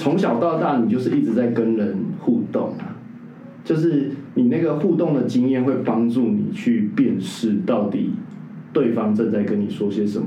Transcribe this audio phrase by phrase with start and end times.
[0.00, 2.96] 从小到大，你就是一直在跟人互动啊，
[3.62, 8.14] 就是你那个互动的经验会帮助你去辨识到底
[8.72, 10.26] 对方正在跟你说些什么。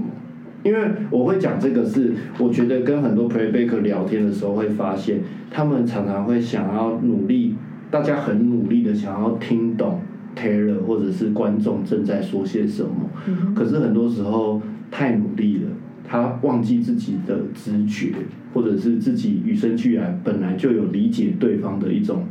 [0.61, 7.55] 因为我会讲这个是，我觉得跟很多 playback 聊天的时候会发现，他们常常会想要努力，
[7.89, 9.99] 大家很努力的想要听懂
[10.37, 13.09] Taylor 或者是观众正在说些什么，
[13.55, 14.61] 可是很多时候
[14.91, 15.63] 太努力了，
[16.07, 18.13] 他忘记自己的直觉，
[18.53, 22.23] 或者是自己与生俱来本来就有理解对方的一种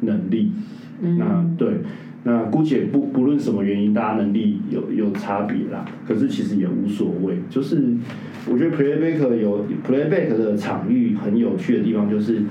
[0.00, 0.52] 能力。
[1.00, 1.68] 那对，
[2.22, 5.84] 那姑且不不论什么原因，大家能力有有差别啦。
[6.06, 7.82] 可是其实也无所谓，就是
[8.48, 12.42] 我觉得 playback 有 playback 的场域很有趣的地方，就是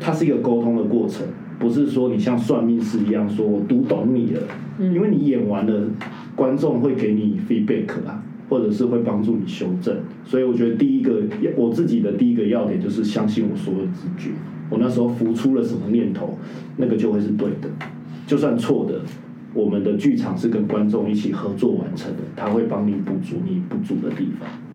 [0.00, 1.26] 它是一个沟通的过程，
[1.58, 4.40] 不是说你像算命师一样说我读懂你了，
[4.78, 5.88] 因为你演完了，
[6.36, 9.96] 观众会给你 feedback 啊，或者是会帮助你修正。
[10.24, 11.22] 所以我觉得第一个
[11.56, 14.30] 我自己的第一个要点就是相信我说的直觉。
[14.70, 16.38] 我那时候浮出了什么念头，
[16.76, 17.68] 那个就会是对的，
[18.26, 19.00] 就算错的，
[19.54, 24.67] 我们的剧场是跟观众一起合作完成的，他会帮你补足你不足的地方。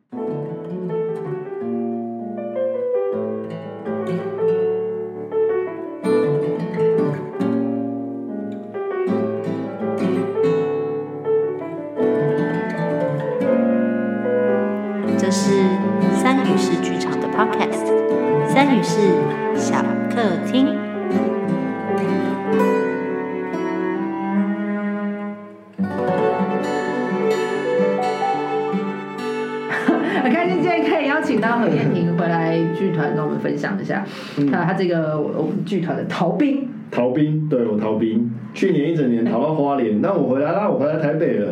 [33.83, 34.05] 一下，
[34.49, 36.67] 那他这个我们剧团的逃兵。
[36.89, 41.51] 逃兵，对我逃兵，去年一整年逃到花莲，那我回来啦，我回来台北了，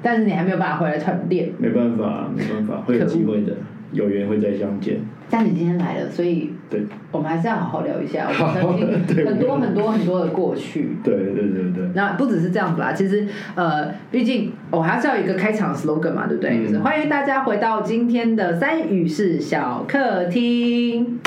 [0.00, 3.52] 但是你还没有办法回来团练，没办法，没办法，会有机会的，
[3.92, 4.96] 有缘会再相见。
[5.28, 8.28] 但你今天来了，所以对，我们还是要好好聊一下
[8.62, 10.96] 我们曾经很多很多很多的过去。
[11.04, 11.90] 对对对对。
[11.94, 16.64] 那不只是这样子啦，其实呃，毕竟我还是要有一个开场 slogan 嘛，对不对？
[16.64, 21.18] 就是欢迎大家回到今天的三语式小客厅。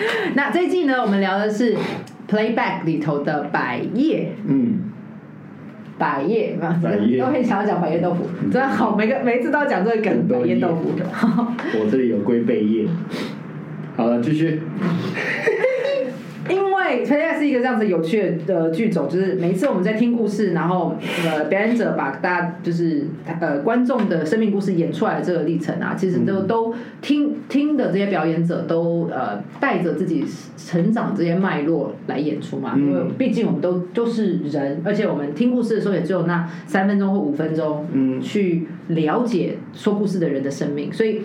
[0.34, 1.76] 那这一季呢，我们聊的是
[2.28, 4.80] playback 里头的百叶，嗯，
[5.98, 10.92] 百叶嘛，百叶都很想要讲百叶豆腐，真的好，每个每一次都要讲这个梗，百叶豆腐。
[11.78, 12.86] 我这里有龟背叶。
[13.96, 14.60] 好了，继续。
[16.92, 23.06] 因为 playback 是一个这样子有趣的剧种，就是每一次我们在听故事，然后呃表演者把大家就是
[23.40, 30.24] 呃观众的生命故事演出来的这个历程啊，其实都、都听听的这些表演者都呃带着自己
[30.56, 41.22] 成长这些脉络来演出嘛，因为毕竟我们都都是人，而且我们听故事的时候也只有那三分钟或五分钟，嗯，去了解说故事的人的生命，所以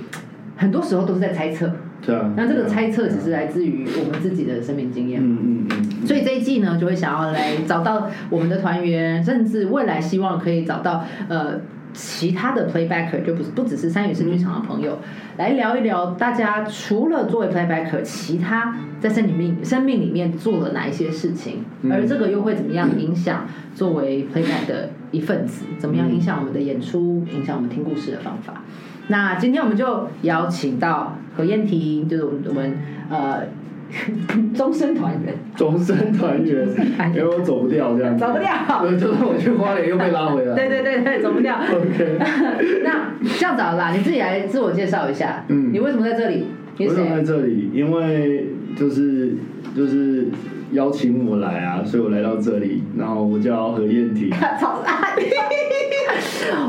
[0.55, 1.71] 很多时候都是在猜测。
[2.05, 5.19] 对啊，那这个猜测只是来自于我们自己的生命经验。
[5.21, 6.07] 嗯嗯嗯。
[6.07, 11.59] 所以这一季呢，就会想要来找到我们的团员，甚至未来希望可以找到呃
[11.93, 14.99] 其他的 playbacker，就不不只是三语式剧场的朋友，
[15.37, 28.61] 来聊一聊大家除了作为 playbacker，其他在生命生命里面做了哪一些事情，而这个又会怎么样影响作为 playback 的一份子，怎么样影响我们的演出，影响我们听故事的方法。
[29.07, 32.77] 那今天我们就邀请到何燕婷，就是我们我们
[33.09, 33.43] 呃
[34.55, 36.67] 终身团员，终身团员，
[37.13, 38.51] 因为我走不掉这样，走不掉，
[38.81, 41.55] 对，就算我去花莲又被拉回来， 对对对对，走不掉。
[41.55, 42.17] OK，
[42.83, 46.47] 那这样子好啦，你自己来自我介绍一下，嗯，你为什么在这里？
[46.79, 47.69] 为什么在这里？
[47.73, 49.35] 因为就是
[49.75, 50.27] 就是
[50.71, 54.29] 邀请我来啊，所以我来到这里，然后我叫何燕婷。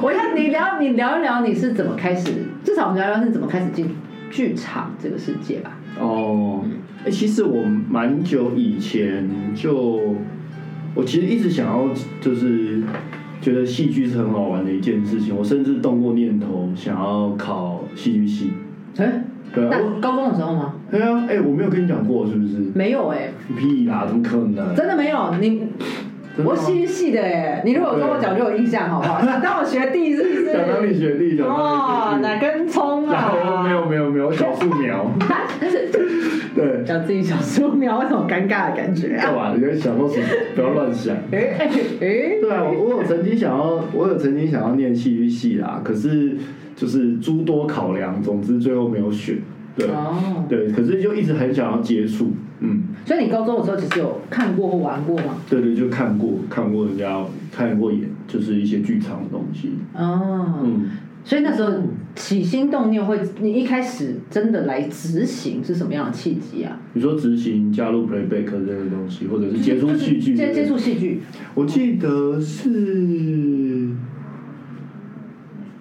[0.02, 2.32] 我要你聊，你聊一聊你是怎么开始，
[2.64, 3.90] 至少我们聊聊是怎么开始进
[4.30, 5.78] 剧场这个世界吧。
[6.00, 6.62] 哦，
[7.04, 10.14] 哎，其实我蛮久以前就，
[10.94, 11.88] 我其实一直想要，
[12.20, 12.82] 就是
[13.40, 18.52] 觉得戏剧是很好玩的一件事情，我甚至动过念头想要考戏剧系。
[18.98, 19.24] 哎，
[19.54, 20.74] 对啊，高中的时候吗？
[20.90, 22.58] 对啊，哎，我没有跟你讲过是不是？
[22.74, 24.74] 没有哎，屁啦，怎么可能？
[24.74, 25.62] 真的没有你。
[26.44, 29.20] 我戏剧系的哎，你如果跟我讲就有印象，好不好？
[29.24, 30.52] 想当我学弟是不是？
[30.52, 33.62] 想当你学弟，哦，哪根葱啊？
[33.64, 35.10] 没有没有没有，小树苗。
[36.54, 39.16] 对，叫自己小树苗，那种尴尬的感觉。
[39.16, 39.52] 干嘛？
[39.54, 40.26] 你在想到什么？
[40.54, 41.14] 不要乱想。
[41.30, 41.66] 哎哎
[42.00, 42.38] 哎！
[42.40, 46.34] 对啊，我我有曾经想要，我有曾经想要念戏剧系啦，可是
[46.74, 49.36] 就是诸多考量，总之最后没有选。
[49.76, 49.86] 对，
[50.48, 52.82] 对，可是就一直很想要接触，嗯。
[53.04, 55.36] 所以你高中的时候其实有看过或玩过吗？
[55.48, 59.70] 对对，就看过看过人家看过演，就是一些剧场的东西。
[59.94, 60.90] 哦，嗯，
[61.24, 61.72] 所以那时候
[62.14, 66.80] 起心动念会，你一开始真的来执行是什么样的契机啊？
[66.94, 71.20] 你说执行加入 playback 这个东西，或者是接触戏剧，接接触戏剧，
[71.54, 73.90] 我记得是，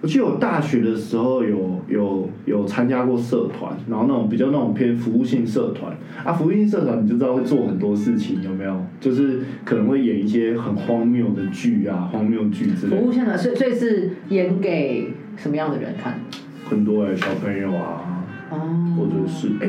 [0.06, 5.92] 我记得我大学的时候有有有参加过社团，然后那种比较那种偏服务性社团
[6.24, 8.80] 啊，服务性社团你就知道会做很多事情，有没有？
[9.00, 16.20] 就是可能会演一些很荒谬的剧啊，荒谬剧之类的，服务性的，所以所以是演给什么样的人看？
[16.70, 18.56] 很多哎、小朋友啊，哦
[18.96, 19.68] 或者是哎、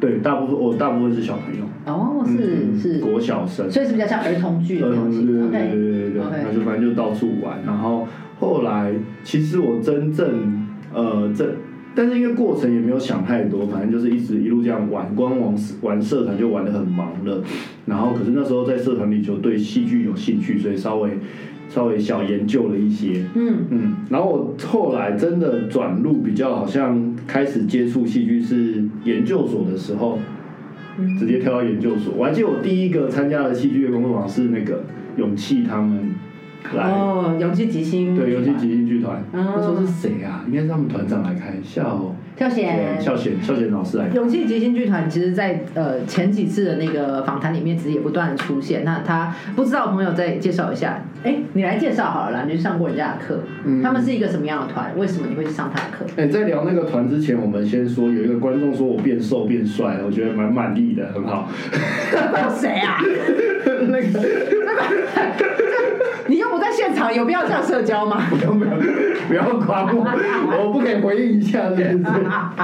[0.00, 5.50] 对，大部分我大部分是小朋友，哦，是嗯是，国小生，所以是比较像儿童剧的那种对对对型。
[5.50, 8.08] 对对对对，那就反正就到处玩，然后
[8.50, 8.92] 后来
[9.22, 11.54] 其实我真正呃这，
[11.94, 17.40] 但是因为过程也没有想太多，反正就是一直一路这样玩，光玩玩社团就玩的很忙了，
[17.86, 21.10] 然后可是那时候在社团里就对戏剧有兴趣，所以稍微
[21.68, 30.18] 稍微小研究了一些，嗯，嗯，然后我后来真的转入比较好像开始接触戏剧是研究所的时候，
[30.98, 31.16] 嗯。
[31.16, 32.12] 直接跳到研究所。
[32.16, 34.82] 我还记得我第一个参加的戏剧的工作坊是那个
[35.16, 36.14] 勇气他们
[36.74, 40.44] 来，哦，勇气吉星，对，勇气吉星剧团，哦那时候是谁啊？
[40.46, 42.14] 应该是他们团长来开，笑。
[42.38, 42.98] 孝贤。
[42.98, 44.14] 孝贤孝贤老师来开。
[44.14, 48.82] 勇气即兴剧团，其实在，呃前几次的那个访谈里面，其实也不断的出现。
[48.84, 54.90] 那他不知道的朋友再介绍一下，哎，你来介绍好了啦，你去上过人家的课，嗯他们是一个什么样的团？
[54.96, 56.06] 为什么你会去上他的课？
[56.16, 61.48] 哎、在聊那个团之前，我们先说有一个观众说我变瘦变帅了，我觉得蛮满意的，很好。
[62.56, 63.02] 谁啊？
[63.88, 64.06] 那个
[66.30, 68.22] 你又不在现场，有必要这样社交吗？
[68.30, 68.70] 不要不要
[69.26, 70.06] 不要夸我，
[70.62, 72.24] 我不可以回应一下，是不是？
[72.24, 72.62] 啊，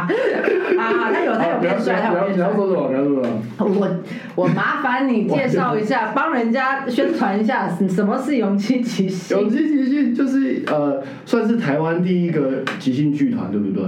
[1.12, 2.46] 他有他有变帅，他有变帅。
[2.46, 3.42] 不要说什么，不要说什么。
[3.58, 9.36] 我我麻烦你介绍一下，帮人家宣传一下什么是勇气即兴。
[9.36, 13.84] 勇气即兴就是呃，算是台湾第一个即兴剧团，对不对？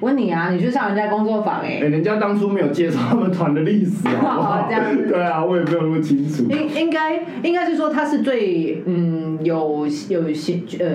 [0.00, 4.60] 问你啊，你去上人家工作坊哎、哎、人家当初没有介绍他们团的历史， 好不好？
[4.60, 6.44] 哦这样子对啊，我也没有那么清楚。
[6.50, 10.86] 应应该应该是说他是最嗯有有些呃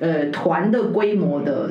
[0.00, 1.70] 呃团的规模的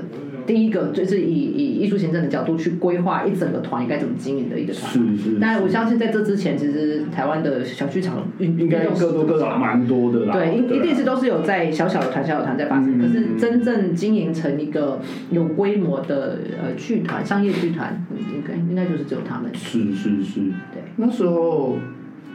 [0.50, 4.92] 第一个，就是以以艺术行政的角度去规划一整个团应该怎么经营的一个团。
[4.92, 10.34] 是是，但我相信在这之前，其实台湾的小剧场运应该各多各少蛮多的啦。
[10.34, 15.00] 对，一一定是啊都是有在小小的团、小小的团在发生，嗯可是真正经营成一个
[15.30, 19.52] 有规模的呃剧团、商业剧团，嗯应该应该就是只有他们。
[19.54, 20.40] 是是是。
[20.74, 21.78] 对，那时候，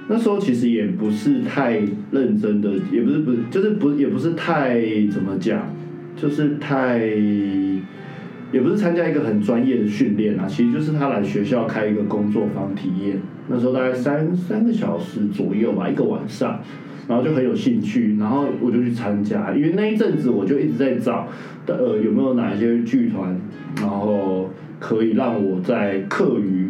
[0.09, 1.83] 那时候其实也不是太
[2.13, 5.75] 认真的，也不是不是，就是不也不是太怎么讲，
[6.17, 7.01] 就是太，
[8.55, 13.19] 也不是参加一个很专业的训练啊，其实就是他来学校开一个工作坊体验，
[13.49, 16.61] 那时候大概三三个小时左右吧，一个晚上。
[17.07, 21.29] 然后就很有兴趣，然后我就去参加，因为那一阵子我就一直在找，
[21.67, 23.39] 呃，有没有哪一些剧团，
[23.79, 24.49] 然后
[24.81, 26.64] 可以让我在课余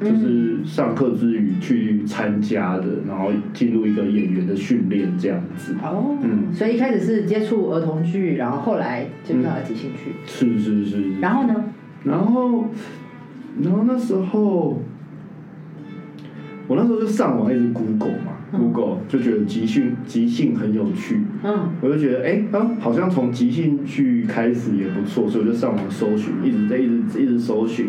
[0.00, 5.74] 就是上课之余去参加的，然后进入一个演员的训练这样子。
[5.82, 11.20] 哦，嗯所以一开始是接触儿童剧，然后后来接触到了即兴剧，是是是。
[11.20, 11.54] 然后呢？
[12.02, 12.64] 然后，
[13.62, 14.80] 然后那时候，
[16.66, 27.88] 我那时候就上网一直 Google 嘛、嗯 g o o g l e 就觉得即兴即兴很有趣，嗯，我就觉得哎、啊，好像从即兴剧开始也不错，所以我就上网搜寻，一直在一直一直搜寻，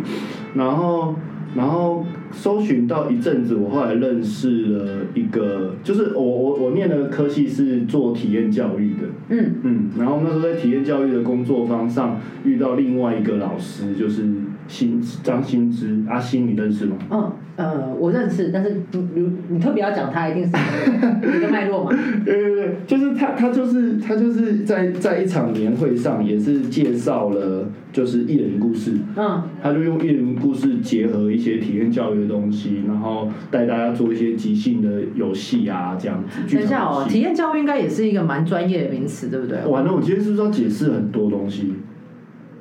[0.55, 1.15] 然后
[1.55, 14.23] 然后搜寻到一阵子，我后来认识了一个，就是我我我念的科系是做体验教育的，嗯，嗯，然后那时候在体验教育的工作坊上遇到另外一个老师，就是
[14.71, 16.95] 新张新之阿新，你认识吗？
[17.09, 20.49] 嗯，呃，我认识，但是你你你特别要讲他，一定是
[21.37, 21.91] 一个脉络嘛。
[22.23, 36.55] 对对对，就是他，他就是他就是在在一场年会上，也是介绍了就是艺人故事，嗯，他就用艺人故事结合一些体验教育的东西，然后带大家做一些即兴的游戏啊，这样子。
[36.55, 39.57] 等一下哦，体验教育应该也是一个蛮专业的名词，对不对？
[39.65, 41.73] 完了，我今天是不是要解释很多东西？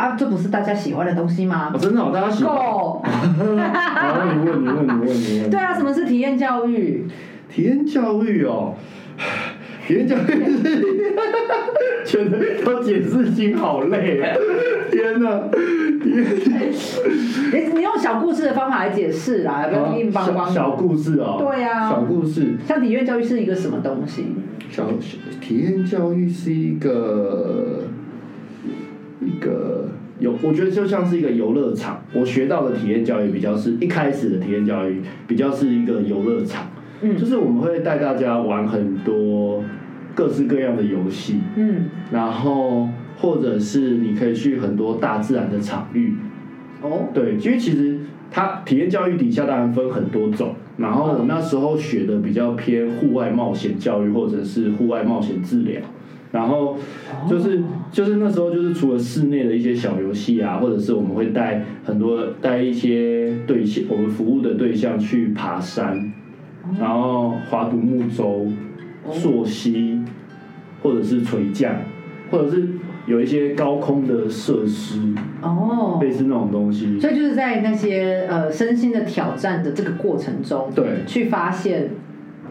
[0.01, 1.79] 啊，这不是大家喜欢的东西吗哦，？
[1.79, 2.57] 真的、哦，大家喜欢。
[2.57, 3.03] 够。
[3.05, 5.51] 你问，你问，你问，你问。
[5.51, 7.05] 对啊，什么是体验教育？
[7.51, 8.75] 体验教育哦，
[9.87, 10.65] 体验教育是，
[12.07, 14.35] 觉得要解释心好累啊！
[14.91, 15.39] 天哪，
[16.03, 16.33] 体 验
[17.53, 20.55] 你你用小故事的方法来解释啦，不要硬邦邦的。
[20.55, 21.37] 小小故事哦。
[21.39, 24.25] 对啊小故事，像体验教育是一个什么东西？
[24.71, 27.89] 小小体验教育是一个
[29.31, 32.03] 一个有，我觉得就像是一个游乐场。
[32.13, 36.67] 我学到的体验教育比较是一开始的体验教育比较是一个游乐场，
[37.03, 39.63] 嗯就是我们会带大家玩很多
[40.15, 46.15] 各式各样的游戏，嗯然后或者是你可以去很多大自然的场域。
[46.83, 47.99] 哦，对，因为其实
[48.31, 55.81] 它体验教育底下当然分很多种，然后我那时候学的比较偏户外冒险教育或者是户外冒险治疗。
[56.33, 56.77] 然后
[57.29, 57.61] 就是
[57.91, 66.13] 就是那时候就是除了室内的一些小游戏啊，或者是我们会带很多带一些对象，我们服务的对象去爬山，
[66.79, 68.47] 然后划独木舟、
[69.11, 70.01] 溯溪，
[70.83, 71.75] 或者是垂降，
[72.31, 72.69] 或者是
[73.07, 75.01] 有一些高空的设施，
[75.43, 77.01] 哦，类似那种东西。
[77.01, 81.91] 所以就是在那些呃身心的挑战的这个过程中，对，去发现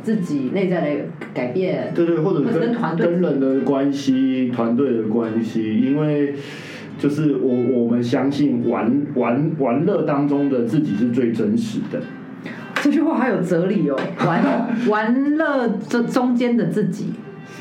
[0.04, 1.02] 自己内在的
[1.34, 6.34] 改变，对对，或者跟团队跟人的关系、团队的关系，因为
[6.98, 12.02] 就是我我们相信玩玩玩乐当中的自己是最真实的。
[12.82, 14.00] 这句话还有哲理哦。
[14.26, 14.44] 玩
[14.90, 17.08] 玩乐这中间的自己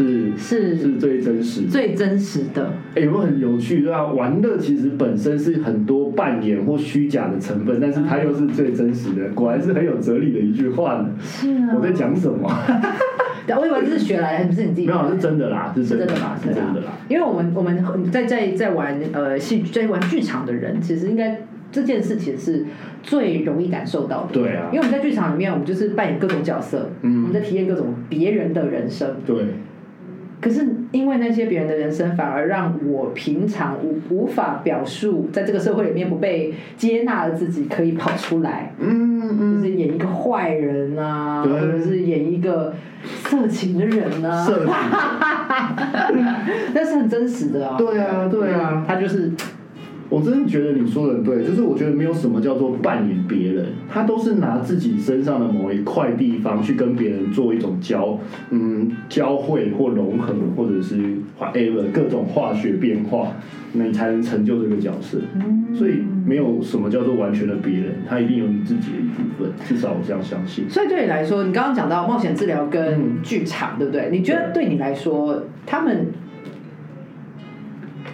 [0.06, 1.68] 是是是最真实的。
[1.68, 3.82] 最真实的，哎、有没有很有趣？
[3.82, 9.28] 对啊，玩乐其实本身是很多扮演或虚假的成分，但是它又是最真实的。
[9.30, 11.10] 果然是很有哲理的一句话呢。
[11.20, 12.48] 是啊我在讲什么？
[13.58, 16.38] 我以为这是学来的，不是你自己没有，是真的啦，是真的是真的吧？
[16.42, 16.92] 是真的啦。
[17.08, 21.40] 因为我们我们在在在玩呃戏在玩剧场的人，其实应该
[21.72, 22.66] 这件事情是
[23.02, 24.34] 最容易感受到的。
[24.34, 29.16] 对啊因为我们在剧场里面，我们就是扮演各种角色，嗯我们在体验各种别人的人生。
[29.24, 29.36] 对，
[30.40, 42.72] 可是因为那些别人的人生，反而让我平常无无法表述，在这个社会里面不被接纳的自己，可以跑出来，嗯嗯就嗯，是演一个坏人啊，对或者是演一个
[43.04, 44.72] 色情的人啊，设计，
[46.74, 47.76] 那是很真实的啊。
[47.76, 48.84] 对啊，对啊。
[48.86, 49.30] 他就是
[50.10, 58.18] 我真的觉得你说的很对，就是我觉得没有什么叫做扮演别人，他都是拿自己身上的某一块地方去跟别人做一种交
[58.50, 60.96] 嗯交汇或融合，或者是
[61.38, 63.32] whatever 各种化学变化，
[63.74, 65.18] 那你才能成就这个角色。
[65.74, 70.64] 所以没有什么叫做完全的别人，他一定有你自己的一部分，至少我这样相信。
[70.70, 74.08] 所以对你来说，你刚刚讲到冒险治疗跟嗯剧场，对不对？
[74.10, 76.06] 你觉得对你来说，他们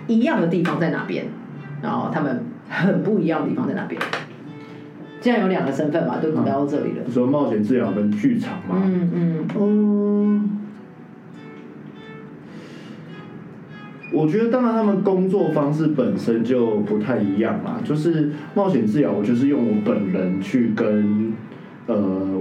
[0.09, 1.27] 一样的地方在哪边？
[1.85, 4.01] 然后他们很不一样的地方在哪边？
[5.21, 7.03] 既然有两个身份嘛，都聊到这里了。
[7.07, 10.51] 你说冒险治疗跟剧场嘛，嗯嗯，嗯，
[14.13, 17.81] 我觉得当然他们工作方式本身就不太一样啦。
[17.85, 21.33] 就是冒险治疗，我就是用我本人去跟
[21.87, 21.97] 呃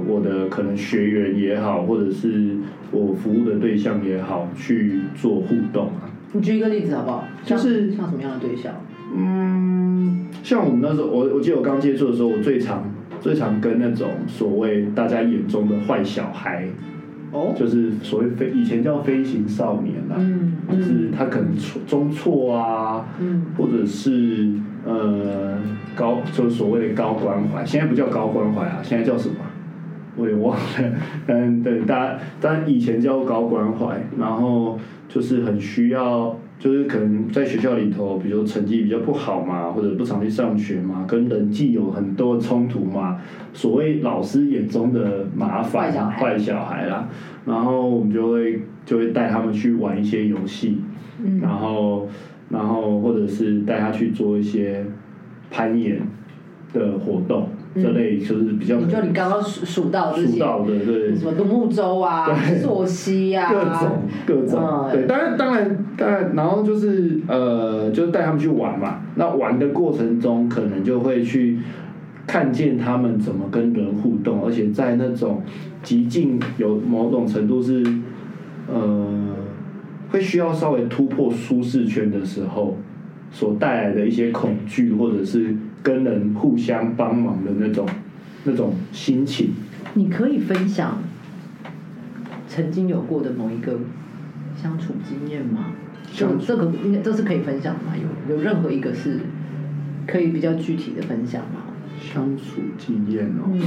[0.08, 2.58] 我的可能学员也好，或者是
[2.92, 6.08] 我服务的对象也好去做互动啊。
[6.34, 7.26] 你举一个例子好不好？
[7.46, 8.74] 就是像什么样的对象？
[9.16, 12.84] 嗯，像我们那时候，我我记得我刚接触的时候，我最常
[13.20, 16.68] 最常跟那种所谓大家眼中的坏小孩，
[17.32, 23.46] 哦，就是所谓飞以前叫飞行少年啦，嗯就是他可能错中错啊，嗯。
[23.58, 24.52] 或者是
[24.86, 25.58] 呃
[25.96, 29.36] 高就是所谓的高关怀，现在不叫高关怀啊，现在叫什么？
[30.16, 30.62] 我也忘了，
[31.28, 34.78] 嗯对大家，但以前叫高关怀，然后
[35.10, 43.20] 就是很需要，就是可能在学校里头，比如说成绩比较不好嘛，或者不常去上学嘛，跟人际有很多冲突嘛，
[43.52, 46.18] 所谓老师眼中的麻烦坏小孩。
[46.18, 47.10] 坏小孩啦，
[47.46, 50.78] 然后我们就会就会带他们去玩一些游戏，
[51.22, 51.42] 嗯。
[51.42, 52.08] 然后
[52.48, 54.86] 然后或者是带他去做一些
[55.52, 56.00] 攀岩
[56.72, 61.16] 的活动，这类就是比较就你刚刚数数到这些，出道的对。
[61.16, 69.02] 什么独木舟啊、对溯溪啊，各种各种，嗯对，当然当然当然，然后就是呃，就是带他们去玩嘛。
[69.16, 71.58] 那玩的过程中，可能就会去
[72.28, 75.42] 看见他们怎么跟人互动，而且在那种
[75.82, 77.84] 极尽有某种程度是
[78.72, 79.36] 呃，
[80.12, 82.78] 会需要稍微突破舒适圈的时候，
[83.32, 87.88] 所带来的一些恐惧，或者是跟人互相帮忙的那种
[88.46, 89.52] 那种心情。
[89.94, 91.04] 你可以分享
[92.48, 93.78] 曾经有过的某一个
[94.56, 95.68] 相处经验吗？
[96.12, 97.94] 就这个应该这是可以分享的吗？
[98.28, 99.20] 有有任何一个是
[100.08, 101.62] 可以比较具体的分享吗？
[102.00, 103.62] 相处经验哦，嗯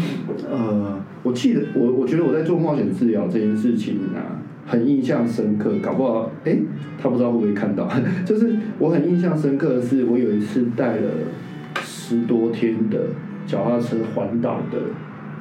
[0.51, 5.73] 呃，我记得我我觉得我在做冒险治疗这件事情啊，很印象深刻。
[5.83, 6.57] 搞不好，哎、
[7.01, 7.89] 他不知道会不会看到，
[8.27, 11.11] 就是我很印象深刻的是，我有一次带了
[12.09, 13.01] 十多天的
[13.49, 14.79] 脚踏车环岛的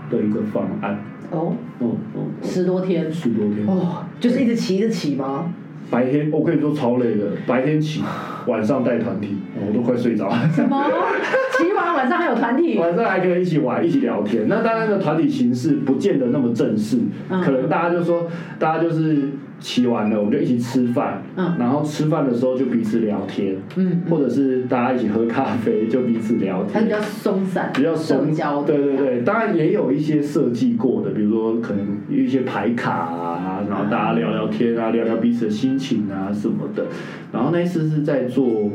[0.09, 0.97] 的一个方案。
[1.29, 3.67] 哦，嗯嗯，十多天十多天。
[3.67, 5.53] 哦，就是一直骑着骑吗？
[5.91, 8.01] 白天我跟你说超累的，白天骑，
[8.47, 10.49] 晚上带团体，我都快睡着了。
[10.51, 10.83] 什么？
[11.59, 12.79] 骑完晚上还有团体？
[12.79, 14.47] 晚上还可以一起玩、一起聊天。
[14.47, 16.97] 那当然，的团体形式不见得那么正式，
[17.29, 19.29] 嗯可能大家就说，大家就是
[19.59, 21.55] 骑完了，我们就一起吃饭，嗯。
[21.57, 26.73] 然后吃饭的时候就彼此聊天，嗯，或者是大家一起喝咖啡就彼此聊天。
[26.73, 26.89] 它比。
[26.89, 36.85] 较松散，比较松交，对对对，当然也有一些设计过的，比如说可能有一些牌卡啊，然后大家聊聊天啊，聊聊彼此的心情啊什么的。
[37.31, 38.71] 然后那一次是在做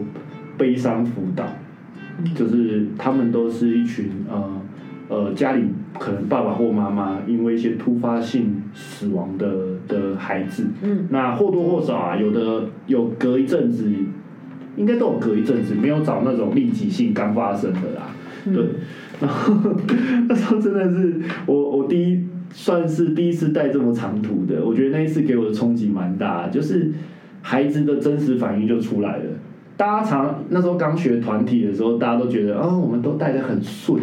[0.59, 1.45] 悲伤辅导，
[2.35, 4.61] 就是他们都是一群呃
[5.09, 5.65] 呃家里
[5.99, 9.47] 可能爸爸或妈妈因为一些突发性死亡的
[9.91, 13.91] 的孩子，嗯，那或多或少啊，有的有隔一阵子，
[14.77, 18.15] 应该都有隔一阵子，没有找那种立即性刚发生的啦。
[18.47, 18.55] 嗯。
[18.55, 18.65] 对，
[19.21, 19.55] 然后
[20.29, 26.91] 那时候真的是我我第一算是第一次带这么长途的，我觉得那一次给我的冲击蛮大，就是
[27.43, 29.25] 孩子的真实反应就出来了。
[29.77, 33.99] 大家常那时候刚学团体的时候，大家都觉得啊、我们都带的很顺，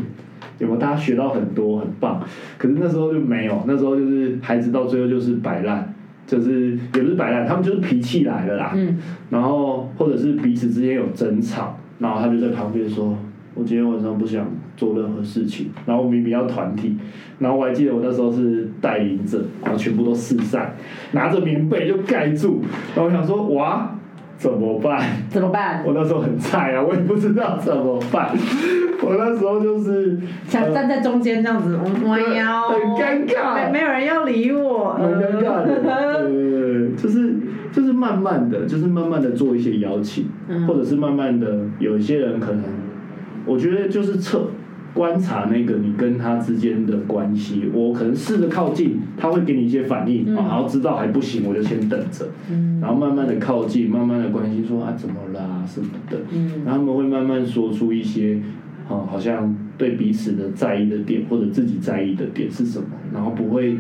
[0.59, 0.79] 有没有？
[0.79, 2.21] 大家学到很多，很棒。
[2.57, 5.93] 可是那时候就没有，那时候就是孩子到最后就是摆烂，
[6.25, 8.71] 就是也不是摆烂，他们就是脾气来了啦。
[8.75, 8.97] 嗯，
[9.29, 13.17] 然后或者是彼此之间有争吵，然后他就在旁边说
[13.55, 14.45] ：“我今天晚上不想
[14.75, 16.95] 做任何事情。”然后我明明要团体，
[17.39, 20.73] 然后我还记得我那时候是带领者，然后全部都四散，
[21.11, 22.61] 拿着棉被就盖住，
[22.95, 23.95] 然后我想说：“哇，
[24.37, 25.83] 怎么办？”怎么办？
[25.85, 28.29] 我那时候很菜啊，我也不知道怎么办。
[29.01, 30.17] 我那时候就是
[30.47, 37.35] 想站在中间这样子，嗯弯腰，很尴尬没没有人要理我，很尴尬的， 对就是
[37.71, 42.63] 就是慢慢的，就是慢慢的做一些邀请，嗯或者是慢慢的有一些人可能，
[43.45, 44.49] 我觉得就是测
[44.97, 52.79] 观察那个你跟他之间的关系，我可能试着靠近，他会给你一些反应，然后知道还不行，我就先等着，嗯。
[52.81, 56.63] 然后慢慢的靠近，慢慢的关心说啊怎么啦什么的，嗯。
[56.65, 58.39] 然后他们会慢慢说出一些，
[58.89, 63.77] 啊，好像对彼此的在意的点或者自己在意的点是什么，然后不会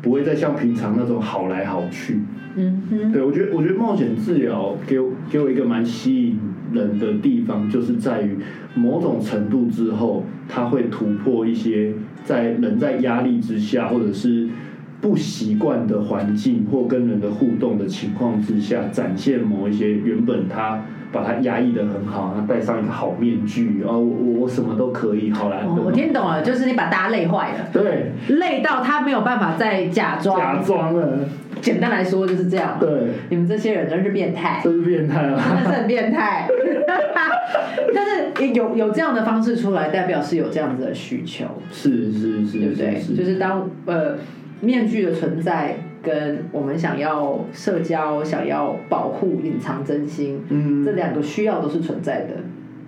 [0.00, 2.20] 不会再像平常那种好来好去。
[2.58, 6.38] 嗯嗯，对我觉得，我觉得冒险治疗给我给我一个蛮吸引
[6.76, 8.36] 人的地方，就是在于
[8.74, 11.92] 某种程度之后，他会突破一些
[12.24, 14.48] 在人在压力之下，或者是
[15.00, 20.84] 不习惯的环境或跟人的互动的情况之下，展现某一些原本他
[21.16, 30.38] 把它压抑的很好，他戴上一个好面具，然后我我什么都可以，好啦，哦我听懂了，就是你把大家累坏了，对，累到他没有办法再假装。
[30.38, 31.20] 假装了，
[31.62, 32.76] 简单来说就是这样。
[32.78, 32.90] 对，
[33.30, 34.60] 你们这些人真是变态。
[34.62, 36.46] 真是变态真的是变态，
[37.94, 43.00] 但是有有这样的方式出来，代表是有这样子的需求，是是是，对不对？
[43.00, 43.14] 是。
[43.14, 44.16] 就是当呃
[44.60, 45.76] 面具的存在
[46.06, 52.36] 跟我们想要社交、想要保护、隐藏真心，嗯这两个需要都是存在的。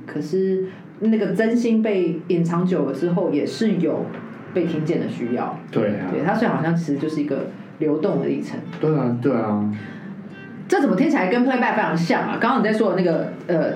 [0.07, 0.67] 可是
[1.01, 4.07] 那个真心被隐藏久了之后，也是有
[4.55, 5.59] 被听见的需要。
[5.73, 7.49] 对啊，对，它所以好像其实就是一个
[7.81, 8.61] 流动的历程。
[8.81, 9.69] 对啊，对啊，
[10.69, 12.39] 这怎么听起来跟 playback 非常像啊？
[12.41, 13.73] 刚刚你在说的那个呃，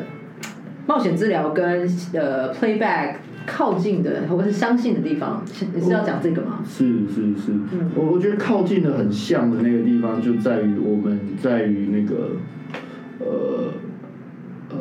[0.86, 6.60] 冒险治疗跟呃 playback 靠近的或者是相信的地方，是你是要讲这个吗？
[6.66, 12.36] 是是是，嗯我我觉得靠近的很像的那个地方，就在于我们在于那个
[13.18, 13.72] 呃
[14.70, 14.76] 呃，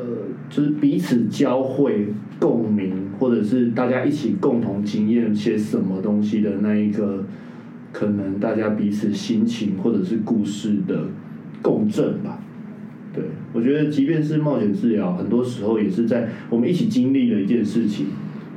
[0.49, 2.07] 就是彼此交汇、
[2.39, 7.25] 共鸣，或者是大家一起共同经验些什么东西的那一个，
[7.91, 11.07] 可能大家彼此心情或者是故事的
[11.61, 12.39] 共振吧。
[13.13, 18.05] 对，我觉得即便是冒险治疗，很多时候也是在我们一起经历了一件事情，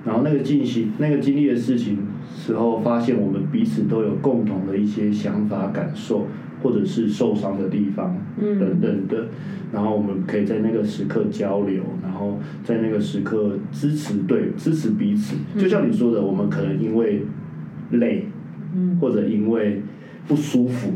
[0.05, 1.99] 然后那个进行那个经历的事情
[2.37, 6.27] 时候，发现我们彼此都有共同的一些想法、感受，
[6.63, 8.59] 或者是受伤的地方，嗯。
[8.59, 9.29] 等等的，
[9.73, 17.23] 然后我们可以在那个时刻交流，然后在那个时刻支持对支持彼此，就像你说的，我们可能因为
[17.93, 18.27] 累，
[18.77, 18.99] 嗯。
[19.01, 19.81] 或者因为
[20.29, 20.91] 不舒服，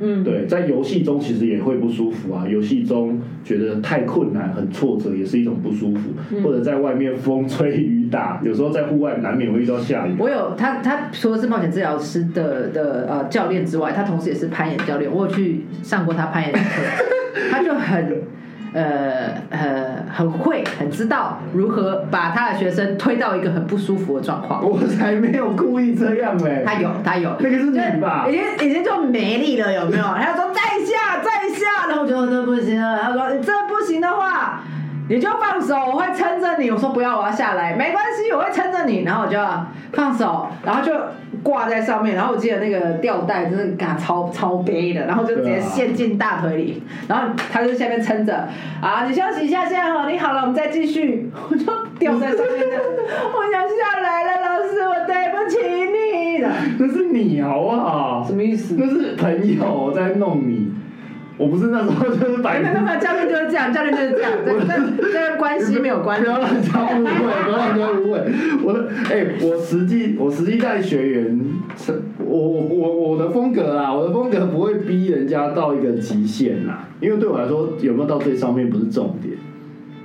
[0.00, 2.46] 嗯，对，在游戏中其实也会不舒服啊。
[2.48, 6.10] 游戏中觉得太困难、很挫折，也是一种不舒服。
[6.32, 6.42] 嗯。
[6.42, 10.16] 或者在外面风吹雨打，有时候在户外难免会遇到下雨。
[10.18, 15.10] 我有他，他除了是冒险治疗师的的呃教练之外，他同时也是攀岩教练。
[15.10, 16.66] 我有去上过他攀岩的课，
[17.50, 18.22] 他就很
[18.72, 24.64] 呃呃很会，很知道如何把他的学生推到一个很不舒服的状况。
[24.64, 30.04] 我才没有故意这样嘞、他有，他有，那个是你就吧已经已经就没力了，有没有？
[30.04, 32.98] 他说再下，再下，然后我觉得这不行了。
[32.98, 34.39] 他说这不行的话，
[35.10, 36.70] 你就放手，我会撑着你。
[36.70, 39.02] 我说不要，我要下来，没关系，我会撑着你。
[39.02, 39.36] 然后我就
[39.92, 40.92] 放手，然后就
[41.42, 42.14] 挂在上面。
[42.14, 46.80] 然后我记得那个吊带真的嘎超超背的，然后就直接陷进大腿里。
[47.08, 48.48] 然后他就下面撑着，
[48.80, 51.28] 啊，你休息一下，现在好，你好了，我们再继续。
[51.50, 51.64] 我就
[51.98, 52.46] 吊在上面，
[53.34, 56.48] 我想下来了，老师，我对不起你的。
[56.78, 58.22] 那是你好不好？
[58.24, 58.76] 什么意思？
[58.78, 60.72] 那是朋友在弄你，
[61.40, 66.38] 我不是那时候就是百分没有没有，教练就是这样，教练就是这样，这跟这跟关系没有关系不要。
[66.38, 68.20] 乱讲误会，不要乱讲误会。
[68.62, 71.40] 我的哎、我实际我实际带学员，
[72.18, 79.34] 我我我我的风格啊，我的风格不会逼人家到一个极限啦，因为对我来说，有没有到最上面不是重点，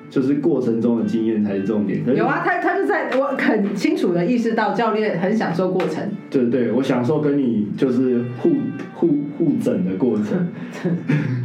[0.10, 2.02] 就是过程中的经验才是重点。
[2.16, 8.52] 有啊，他他就在我很清楚的意识到教练很享受过程，对对，我享受跟你就是互
[8.94, 10.48] 互互整的过程。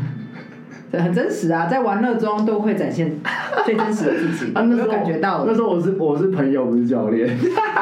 [0.93, 3.13] 这很真实啊，在玩乐中都会展现
[3.65, 5.45] 最真实的自己， 啊，那时候感觉到了。
[5.47, 7.29] 那时候我是我是朋友，不是教练。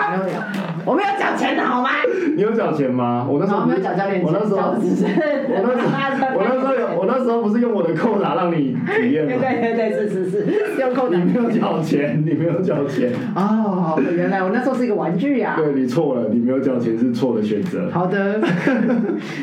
[0.09, 0.41] 没有，
[0.87, 1.91] 我没有缴钱的好吗？
[2.37, 3.27] 你有缴钱吗？
[3.29, 9.43] 我那时候我没有缴教练，我那时候只是我那时候我那时候有我那时候不是用我的扣打让你体验对吗？
[9.43, 10.47] 对对对，是是是，
[10.81, 11.19] 用扣打。
[11.19, 17.91] 你没有缴钱，你没有缴钱，哦，原来我那时候是一个玩具呀、对你错了，你没有缴钱是错的选择。
[17.91, 18.39] 好的，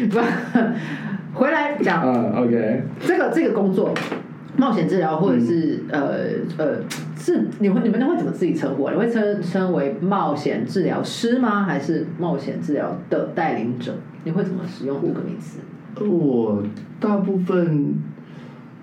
[0.09, 0.19] 不，
[1.35, 3.93] 回来讲嗯，OK，这个这个工作，
[4.57, 5.99] 冒险治疗或者是、呃
[6.57, 6.77] 呃，
[7.17, 8.93] 是你会你们会怎么自己称呼啊？
[8.93, 11.63] 你会称称为冒险治疗师吗？
[11.63, 13.93] 还是冒险治疗的带领者？
[14.23, 15.59] 你会怎么使用这个名词？
[16.09, 16.63] 我
[16.99, 17.95] 大部分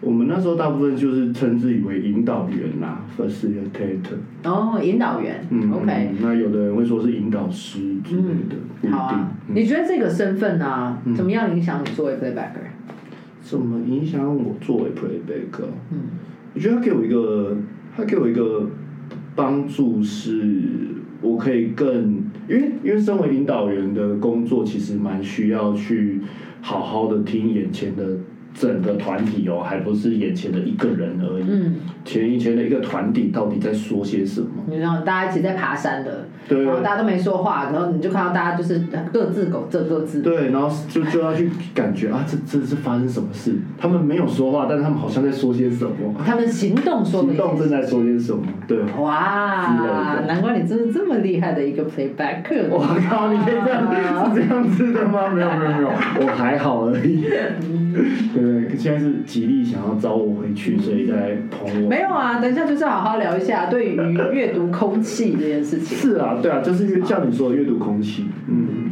[0.03, 4.19] 我们那时候大部分就是称自己为引导员啦，facilitator。
[4.43, 8.91] 哦，引导员、嗯 o k 嗯那有的人会说是引导师之类的。
[8.91, 9.31] 好啊。
[9.49, 12.67] 嗯你觉得这个身份啊，嗯怎么样影响你作为 playbacker？
[13.41, 15.65] 怎么影响我作为 playback？
[15.93, 15.99] 嗯
[16.55, 17.57] 我觉得他给我一个，
[17.97, 18.69] 他给我一个
[19.35, 20.59] 帮助是，
[21.21, 26.21] 我可以更，因为因为身为引导员的工作，其实蛮需要去
[26.61, 28.19] 好好的听眼前的
[28.55, 31.45] 整个团体哦，还不是眼前的一个人而已。
[31.49, 34.49] 嗯，前以前的一个团体到底在说些什么？
[34.67, 38.81] 你知道大家一起在爬山的，对然后大家都没说话，然后你就看到大家就是
[39.12, 40.23] 各自狗这各自。
[40.23, 43.55] 对，然后就就要去感觉啊，这这是发生什么事？
[43.79, 45.93] 他们没有说话，但是他们好像在说些什么，
[46.25, 48.43] 他们行动说的行动正在说些什么？
[48.69, 48.79] 对。
[49.01, 52.43] 哇，难怪你真是这么厉害的一个 playback。
[52.71, 55.29] 我靠，你可以这样是这样子的吗？
[55.29, 55.88] 没有没有没有，
[56.21, 57.25] 我还好而已。
[58.42, 61.88] 对，现在是极力想要招我回去，所以在捧我。
[61.88, 63.96] 没有啊，等一下就是好好聊一下对于
[64.33, 65.96] 阅读空气这件事情。
[65.96, 68.90] 是啊，对啊，就是阅像你说的阅读空气，嗯，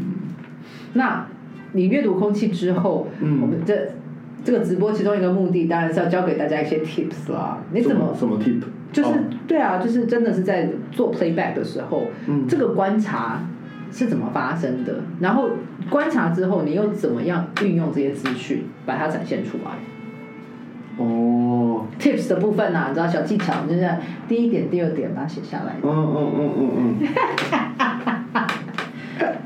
[0.92, 1.26] 那
[1.72, 3.74] 你阅读空气之后，嗯我们这
[4.44, 7.58] 这个直播其中一个目的当然是要教给大家一些 tips 啦。
[7.72, 8.60] 你怎么什么 tip？
[8.92, 9.14] 就是、哦
[9.46, 13.40] 对啊，就是真的是在做 playback 的时候，嗯这个观察
[13.92, 15.00] 是怎么发生的？
[15.20, 15.50] 然后
[15.88, 19.72] 观察之后，你又怎么样运用这些资讯，把它展现出来
[20.98, 23.88] 哦，？tips 的部分呢、啊，你知道小技巧，就是
[24.28, 25.76] 第一点、第二点把它写下来。
[25.82, 27.08] 嗯嗯嗯嗯嗯。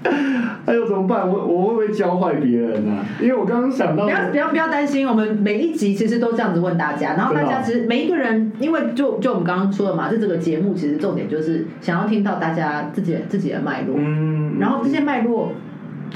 [0.67, 1.29] 还有怎么办？
[1.29, 3.05] 我我会不会教坏别人啊？
[3.21, 15.53] 因为我刚刚想到不，要不要不要担心，我们每一集其实都这样子问大家，然后大家其实每一个人，因为就就我们刚刚说的嘛，就这个节目其实重点就是想要听到大家自己自己的脉络，嗯，然后这些脉络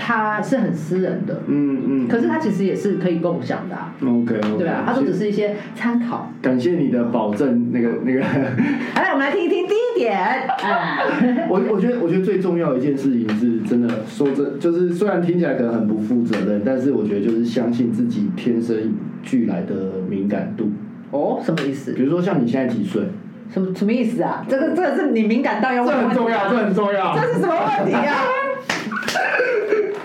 [0.01, 4.85] 它是很私人的，嗯嗯，可是它其实也是可以共享的、啊，OK OK，对吧？
[4.87, 6.33] 它都只是一些参考。
[6.41, 8.21] 感谢你的保证，那个那个。
[8.95, 10.49] 来，我们来听一听第一点，哎，
[11.51, 19.75] 我我觉得，我觉得最重要的一件事情是真的说真，就是虽然听起来可能很不负责任，但是我觉得就是相信自己天生俱来的
[20.09, 20.71] 敏感度。
[21.11, 22.03] 哦，什么意思比？
[22.05, 23.03] 如说像你现在几岁？
[23.53, 24.45] 什么什么意思啊？
[24.49, 27.17] 这个这个是你敏感到要这问的问题很重要，这很重要。
[27.17, 28.15] 这是什么问题啊？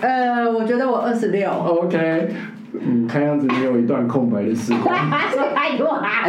[0.00, 1.50] 呃，我觉得我二十六。
[1.50, 2.28] OK，
[2.72, 4.94] 嗯，看样子你有一段空白的时光。
[4.94, 6.24] 哎呦啊！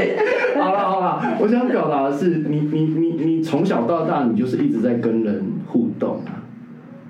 [0.55, 6.43] 好了好了，我想表达的是，你你你你从小到大，你就是一直在跟人互动啊，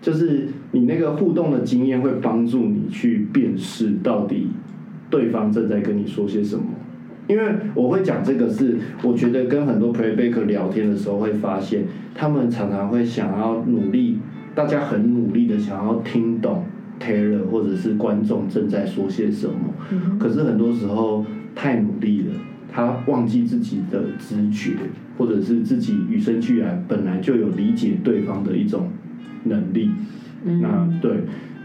[0.02, 4.50] 就是你那个互动的经验会帮助你去辨识到底
[5.10, 6.64] 对方正在跟你说些什么。
[7.28, 14.20] 因为我会讲这个是，我觉得跟很多 playback 聊天的时候会发现，他们常常会想要努力，
[14.56, 16.64] 大家很努力的想要听懂
[17.00, 19.56] Taylor 或者是观众正在说些什么，
[20.18, 22.34] 可是很多时候太努力了，
[22.72, 24.72] 他忘记自己的知觉，
[25.18, 28.88] 或者是自己与生俱来本来就有理解对方的一种
[29.44, 29.92] 能力。
[30.44, 31.12] 那对，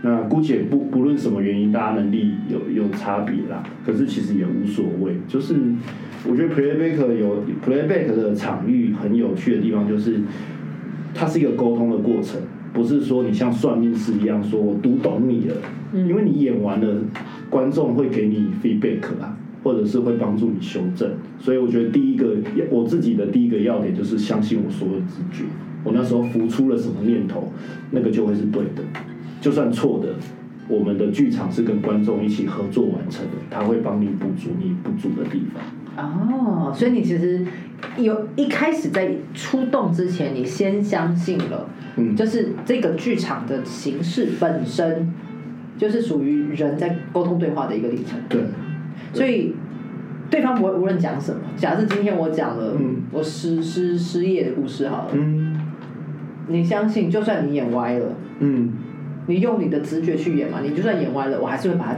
[0.02, 5.14] 那姑且不不论什么原因，大家能力有有差别啦，可是其实也无所谓。
[5.28, 5.54] 就是
[6.28, 10.20] 我觉得 playback 有 playback 的场域很有趣的地方，就是
[11.14, 12.40] 它是一个沟通的过程，
[12.72, 15.56] 不是说你像算命师一样说我读懂你了，
[15.92, 17.02] 因为你演完了，
[17.48, 19.36] 观众会给你 feedback 啊。
[19.62, 21.06] 或者是会帮助你修正，
[21.38, 22.34] 所以我觉得第一个
[22.70, 25.44] 我自己的第一个要点就是相信我说的直觉。
[25.84, 27.52] 我那时候浮出了什么念头，
[27.90, 28.82] 那个就会是对的。
[29.38, 30.14] 就算错的，
[30.66, 35.62] 我们的剧场是跟观众一起合作完成的，他会帮你补足你不足的地方。
[35.96, 37.44] 哦，所以你其实
[37.96, 42.14] 有一开始在出动之前，你先相信了，嗯。
[42.16, 45.12] 就是这个剧场的形式本身
[45.76, 48.40] 就是属于人在沟通对话的一个历程，对，
[49.12, 49.54] 所以
[50.30, 51.40] 对方不会无论讲什么。
[51.56, 53.02] 假设今天我讲了嗯。
[53.12, 55.58] 我失失失业的故事好了，嗯。
[56.48, 58.06] 你相信就算你演歪了，
[58.40, 58.72] 嗯，
[59.26, 61.96] 你用你的直觉去演嘛，你就算演歪了，我还是会把它，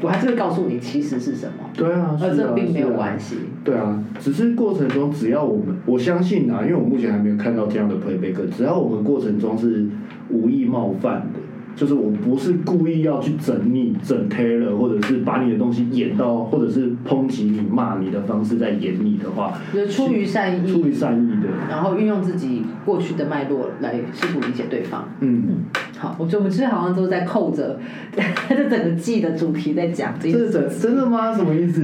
[0.00, 3.36] 我还是会告诉你其实是什么，对啊，而这并没有关系。
[3.62, 9.86] 对啊，只是过程中，只要我们我相信啊，因为我目前还没有看到这样的 playback，只要我们过程中是
[10.28, 11.40] 无意冒犯的，
[11.76, 25.08] 就是我不是故意要去整你、整 Taylor，或者是把你的东西演到，或者是抨击你、骂你的方式在演你的话，就是出于善意，出于善意的，然后运用自己过去的脉络来试图理解对方。
[25.20, 25.64] 嗯，
[25.98, 27.78] 好，我觉得我们其实好像都在扣着
[28.48, 31.34] 这整个季的主题在讲这件这事是真真的吗？
[31.34, 31.82] 什么意思？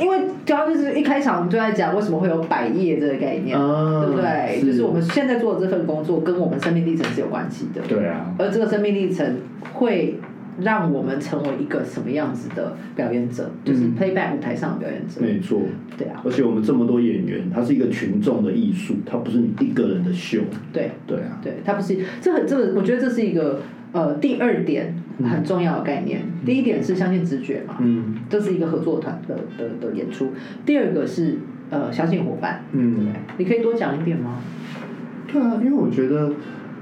[0.00, 4.62] 因为刚刚就是一开场我们就在讲为什么会有百业这个概念，啊对不对？
[4.64, 9.31] 就是我们现在做的这份工作跟我们生命历程是有关系的，对啊，而这个生命历程
[9.72, 10.18] 会
[10.60, 15.62] 让我们成为一个什么样子的表演者，就是嗯 playback 舞台上的表演者，没错。
[15.96, 20.40] 对啊，而且我们这么多演员，它是一个群众的艺术，它不是你一个人的秀。
[20.72, 20.90] 对。
[21.06, 23.60] 对啊，对，它不是这很这个，我觉得这是一个
[23.92, 26.22] 呃第二点很重要的概念。
[26.44, 30.32] 第一点是相信直觉嘛，嗯这是一个合作团的的的演出。
[30.64, 31.38] 第二个是
[31.70, 33.04] 呃相信伙伴，嗯对，？
[33.38, 34.38] 你可以多讲一点吗？
[35.26, 36.30] 对啊，因为我觉得，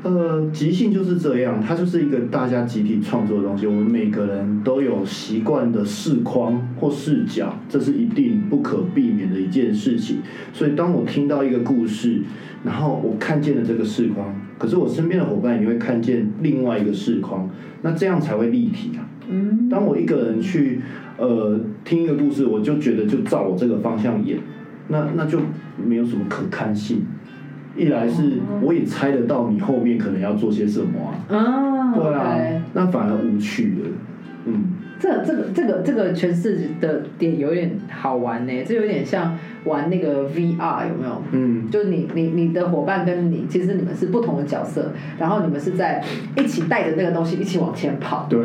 [0.03, 3.67] 呃，即兴就是这样，它就是一个大家集体创作的东西。
[3.67, 10.21] 我们每个人都有习惯的视框或视角，这是一定不可避免的一件事情。
[10.55, 12.23] 所以，当我听到一个故事，
[12.65, 17.51] 然后我看见了这个视框，可是我身边的伙伴也会看见另外一个视框，
[17.83, 19.07] 那这样才会立体啊。
[19.29, 20.81] 嗯，当我一个人去
[21.19, 24.39] 呃听一个故事，我就觉得就照我这个方向演，
[24.89, 25.39] 那那就
[25.77, 27.03] 没有什么可看性。
[27.81, 33.89] 一来是我也猜得到你后面可能要做些什么啊，啊，对啊那反而无趣了。
[34.45, 34.65] 嗯，
[34.99, 41.23] 这这个这个这个诠释的点有点好玩呢，这有点像玩那个 VR 有没有？
[41.33, 46.03] 嗯，就是你你你的伙伴跟你，其实你们是不同的角色，然后你们是在
[46.37, 48.41] 一起带着那个东西一起往前跑，对，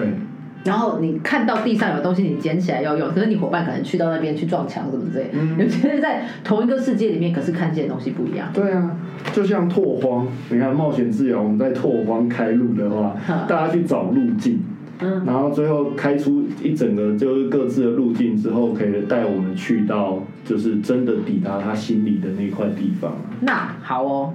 [0.66, 8.50] 然后你看到地上有东西，你捡起来要用，可是你伙伴可能去到那边去撞墙什么之类的，嗯你们觉得在同一个世界里面，可是看见的东西不一样。
[8.52, 8.98] 对啊，
[9.32, 14.60] 就像拓荒，你看冒险自由，我们在拓荒开路的话嗯，大家去找路径，
[15.00, 23.18] 嗯，然后最后开出一整个就是各自的路径之后，可以带我们去到就是真的抵达他心里的那块地方啊。
[23.42, 24.34] 那好哦，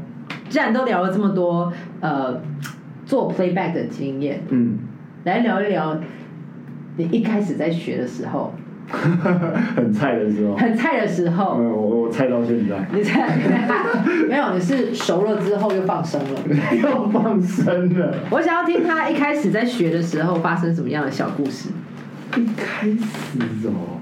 [0.49, 2.41] 既然都聊了这么多，呃，
[3.05, 4.79] 做 playback 的经验，嗯，
[5.25, 5.99] 来聊一聊
[7.01, 8.53] 你一开始在学的时候，
[8.91, 13.39] 很菜的时候，很菜的时候，没有，我我菜到现在 你菜
[14.29, 16.41] 没有，你是熟了之后又放生了。
[16.83, 18.15] 又放生了。
[18.31, 21.71] 我想要听他一开始在学的时候发生什么样的小故事。
[22.37, 22.99] 一开始
[23.69, 24.00] 哦，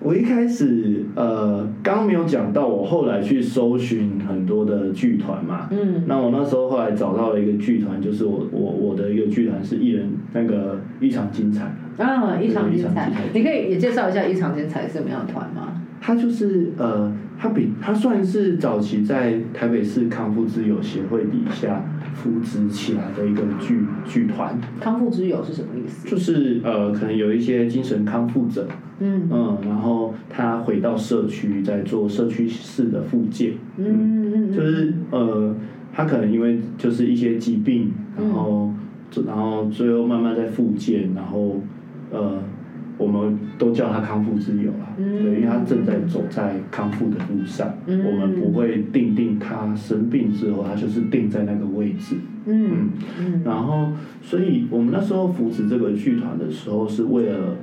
[0.00, 5.68] 我一开始呃，刚刚没有讲到，我后来去搜寻很多的剧团嘛。
[5.70, 11.64] 嗯那我那时候后来找到了一个剧团，就是我我我的一个剧团是艺人那个异常精彩，
[11.98, 15.82] 啊，一场精彩异常精彩，你可以也介绍一下异常精彩是什么样的团吗？
[16.00, 26.08] 他就是呃，他比他算是早期在台北市康复之友协会底下扶植起来的一个剧剧团，康复之友是什么意思？
[26.08, 28.66] 就是呃，可能有一些精神康复者，
[29.00, 29.28] 嗯。
[29.30, 35.54] 嗯，然后他回到社区，在做社区式的复健，嗯嗯，就是呃，
[35.92, 38.72] 他可能因为就是一些疾病，然后、
[39.26, 41.60] 然后最后慢慢在复健，然后
[42.10, 42.38] 呃，
[42.98, 45.22] 我们都叫他康复之友啦，嗯。
[45.22, 48.04] 对，因为他正在走在康复的路上，嗯。
[48.04, 52.90] 我们不会定定他生病之后，他就是定在那个位置，嗯。
[53.20, 57.56] 嗯然后，所以我们那时候扶持这个剧团的时候，是为了，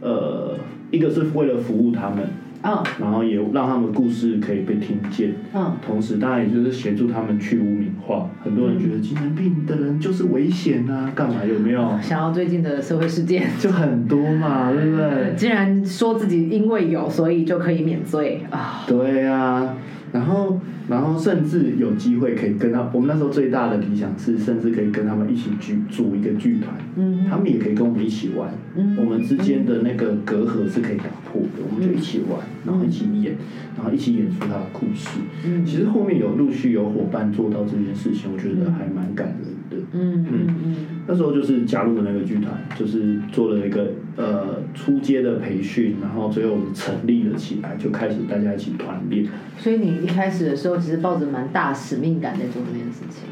[0.00, 0.56] 呃，
[0.90, 2.18] 一个是为了服务他们，
[2.62, 8.28] 嗯然后也让他们故事可以被听见，嗯同时当然也就是协助他们去污名化。
[8.42, 11.98] 很多人觉得精神病的人就是危险啊，干嘛有没有？
[12.02, 15.34] 想要最近的社会事件， 就很多嘛，对不对？
[15.36, 18.84] 竟然说自己因为有，所以就可以免罪啊！
[18.86, 19.74] 对呀、
[20.12, 27.26] 然后然后甚至有机会可以跟他，我们那时候最大的理想是，甚至可以跟他们一起剧组一个剧团，嗯。
[27.28, 28.96] 他们也可以跟我们一起玩，嗯。
[28.96, 33.36] 我们之间的那个隔阂是可以打破的，我们就一起玩，然后一起演，
[33.76, 35.18] 然后一起演出他的故事。
[35.46, 35.64] 嗯。
[35.64, 39.76] 其实后面有陆续有伙伴做到这件事情，我觉得还蛮感人的。
[39.92, 49.26] 嗯嗯嗯那时候就是加入了那个剧团，就是做了一个呃初阶的培训，然后最后成立了起来，就开始大家一起团练。
[49.56, 53.28] 所以你一开始的时候，其实抱着蛮大使命感在做这件事情。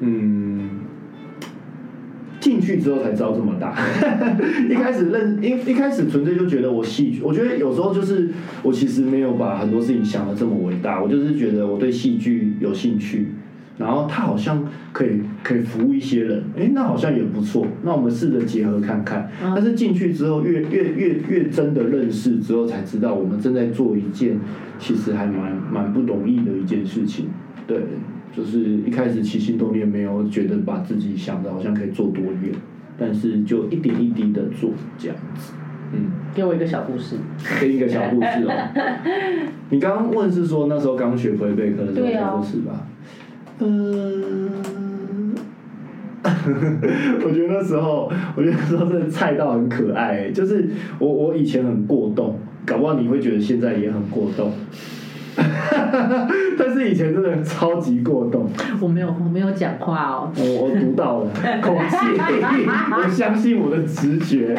[0.00, 0.70] 嗯，
[2.40, 3.76] 进去之后才知道这么大。
[4.68, 8.30] 一开始认一一开始纯粹就觉得我戏剧，我觉得有时候就是
[8.62, 13.28] 我其实没有把很多事情想的这么伟大，我就是觉得我对戏剧有兴趣。
[13.80, 14.62] 然后它好像
[14.92, 17.66] 可以可以服务一些人，哎，那好像也不错。
[17.82, 19.26] 那我们试着结合看看。
[19.42, 24.38] 嗯但是进去之后，越越越越真的认识之后，才知道我们正在做一件
[24.78, 27.28] 其实还蛮蛮不容易的一件事情。
[27.66, 27.78] 对，
[28.36, 32.52] 就是一开始起心动念没有觉得把自己想的好像可以做多远，
[32.98, 35.54] 但是就一点一滴的做这样子。
[35.92, 37.16] 嗯，给我一个小故事。
[37.60, 38.52] 给一个小故事哦。
[39.70, 42.86] 你刚刚问是说那时候刚学回贝克的时候对啊小故事吧？
[43.60, 44.50] 嗯。
[47.24, 50.68] 我觉得那时候，我觉得那时候真的菜到很可爱、就是
[50.98, 54.52] 我我以前很过动，搞不好你会觉得现在也很过动，
[56.58, 58.46] 但是以前真的超级过动。
[58.80, 60.30] 我没有，我没有讲话哦。
[60.36, 61.30] 我我读到了
[61.62, 61.96] 口气，
[62.92, 64.54] 我相信我的直觉。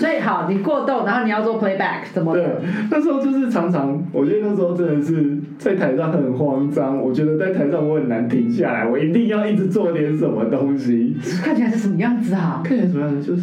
[0.00, 2.46] 所以好，你过动，然后你要做 playback，怎么对？，
[2.90, 11.14] 那时候就是常常，我觉得那时候真的是在台上很慌张，我觉得在台上我很难停下来，我一定要一直做点什么东西。
[11.44, 12.62] 看起来是什么样子啊？
[12.64, 13.26] 看起来什么样子？
[13.26, 13.42] 就是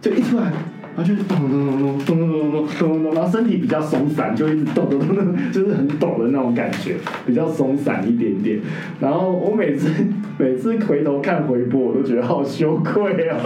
[0.00, 0.52] 就一出来，
[0.96, 8.60] 然后就是咚咚咚咚咚咚咚咚咚咚，然后身体比较松散，就一直咚咚咚咚，就是很抖的那种感觉，比较松散一点点。
[9.00, 9.90] 然后我每次
[10.38, 13.36] 每次回头看回播，我都觉得好羞愧哦，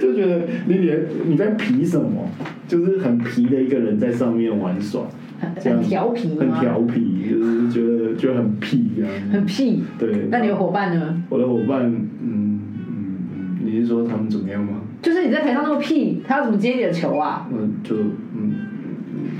[0.00, 2.26] 就觉得你连你在皮什么，
[2.66, 5.02] 就是很皮的一个人在上面玩耍，
[5.40, 6.50] 很调皮很？
[6.52, 9.12] 调皮，就是觉得就很屁这样。
[9.30, 9.82] 很屁。
[9.98, 10.28] 对。
[10.30, 11.22] 那你的伙伴呢？
[11.28, 14.80] 我的伙伴，嗯嗯嗯，你是说他们怎么样吗？
[15.04, 17.46] 就是你在台上那么屁，他要怎么接你的球啊？
[17.52, 18.56] 嗯，就嗯嗯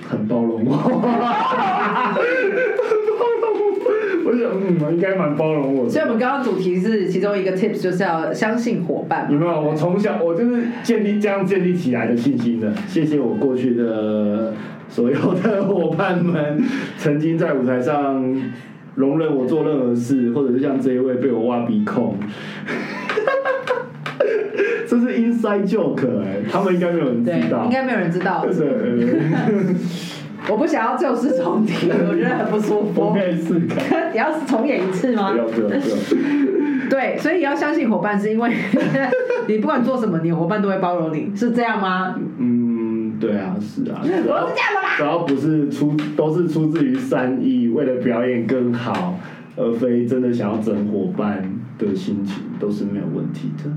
[0.07, 1.00] 很包容我，很包
[3.40, 5.90] 容我，我想嗯，应该蛮包容我的。
[5.90, 9.59] 所以我们刚刚主题是其中一个 tips，就是要相信伙伴有没有？
[9.59, 12.70] 我从小我就是建立这样建立起来的信心的。
[12.87, 14.53] 谢谢我过去的
[14.90, 16.62] 所有的伙伴们，
[16.98, 18.22] 曾经在舞台上
[18.96, 22.16] 容忍我做任何事，或者是像这一位被我挖鼻孔。
[24.87, 27.65] 这是 inside joke 哎、他们应该没有人知，道。
[27.65, 28.45] 应该没有人知道。
[30.51, 33.15] 我不想要旧事重提，我觉得很不舒我服。
[33.15, 34.13] 可以试看。
[34.13, 35.39] 你要重演一次吗不？
[35.39, 35.81] 要不要不要。
[36.91, 38.51] 对，所以要相信伙伴，是因为
[39.49, 42.15] 你不管做什么，你的伙伴都会包容你，是这样吗？
[42.39, 44.03] 嗯，对啊，是啊。
[44.03, 44.95] 我是这样的啦。
[44.99, 49.19] 只要不是出，都是出自于善意，为了表演更好，
[49.57, 51.43] 而非真的想要整伙伴
[51.79, 53.71] 的心情，都是没有问题的。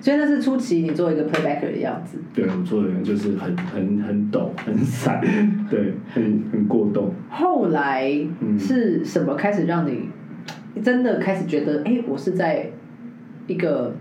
[0.00, 2.18] 所以那是初期你做一个 playbacker 的样子。
[2.34, 5.20] 对我做的人就是很很很抖，很散，
[5.70, 7.12] 对，很很过动。
[7.28, 10.08] 后来嗯是什么开始让你
[10.82, 12.70] 真的开始觉得，哎、我是在
[13.46, 13.94] 一个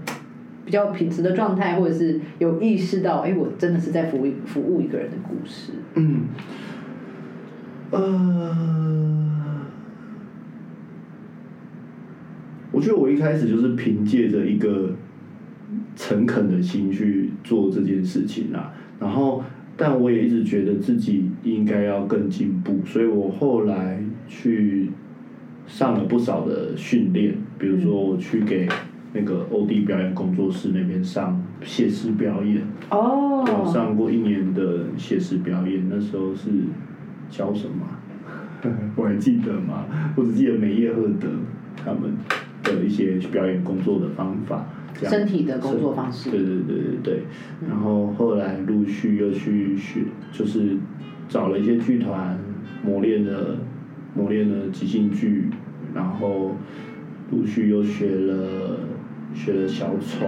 [0.65, 5.73] 比较平时的状态，或者是有意识到，哎、我真的是在服务服务一个人的故事。
[5.95, 6.21] 嗯，
[7.91, 8.55] 呃，
[12.71, 14.91] 我觉得我一开始就是凭借着一个
[15.95, 19.43] 诚恳的心去做这件事情啦，然后，
[19.75, 24.89] 但我也一直觉得自己应该要更进步，所以我后来去
[25.67, 28.67] 上了不少的训练，比如说我去给
[29.13, 32.61] 那个欧弟表演工作室那边上写实表演。
[32.89, 36.49] 哦我上过一年的写实表演，那时候是
[37.29, 37.99] 教什么啊？
[38.95, 39.85] 我还记得吗？
[40.15, 41.27] 我只记得梅耶赫德
[41.75, 42.13] 他们
[42.63, 46.29] 的一些表演工作的方法，身体的工作方式。
[46.31, 46.77] 对对对。
[46.77, 47.23] 对对。
[47.67, 50.77] 然后后来陆续又去学，就是
[51.27, 52.37] 找了一些剧团
[52.83, 53.57] 磨练了
[54.15, 55.49] 磨练了即兴剧，
[55.93, 56.55] 然后
[57.31, 58.79] 陆续又学了
[59.33, 60.25] 学了小丑，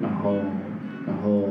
[0.00, 0.36] 然后
[1.06, 1.48] 然后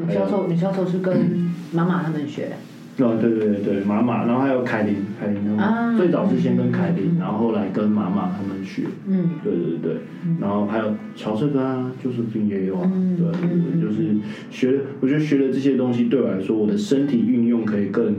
[0.00, 2.52] 女教授，女教授是跟妈妈他们学，
[2.98, 9.96] 哦，对对对对，妈妈，然后还有凯琳，凯琳他们、啊最早是先跟凯琳，然后后来跟妈妈他们学，嗯对对对，
[10.40, 14.16] 然后还有乔瑟根啊，就是冰也有啊，嗯对对嗯对，就是
[14.50, 18.14] 学，我觉得学了这些东西对我来说，我的身体运用可以更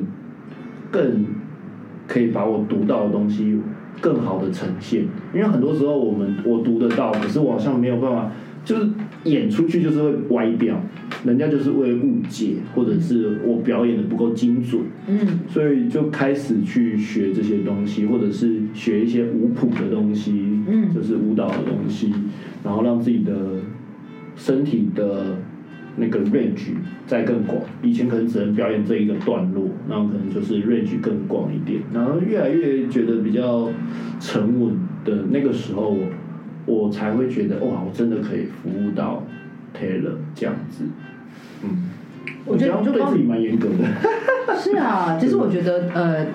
[0.92, 1.26] 更
[2.08, 3.60] 可以把我读到的东西
[4.02, 5.04] 更好的呈现。
[5.34, 8.32] 因为很多时候我们我读得到，可是我好像没有办法，
[8.64, 8.88] 就是
[9.26, 10.80] 演出去就是会歪掉，
[11.24, 15.18] 人家就是会误解，或者是我表演的不够精准，嗯
[15.48, 20.32] 所以就开始去学这些东西，或者是学一些舞谱的东西，
[20.68, 22.14] 嗯就是舞蹈的东西，
[22.64, 23.34] 然后让自己的
[24.36, 25.38] 身体的
[25.96, 26.72] 那个 range
[27.06, 27.62] 再更广。
[27.82, 33.70] 以前可能只能表演这一个段落，然后可能就是 range 更广一点，然后越来越觉得比较
[34.20, 35.98] 沉稳的那个时候，
[36.66, 39.26] 我才会觉得哇，我真的可以服务到
[39.74, 40.84] Taylor 这样子。
[41.64, 41.70] 嗯，
[42.46, 44.56] 我觉得就光这样对自己蛮严格的。
[44.60, 46.26] 是啊，其实我觉得呃。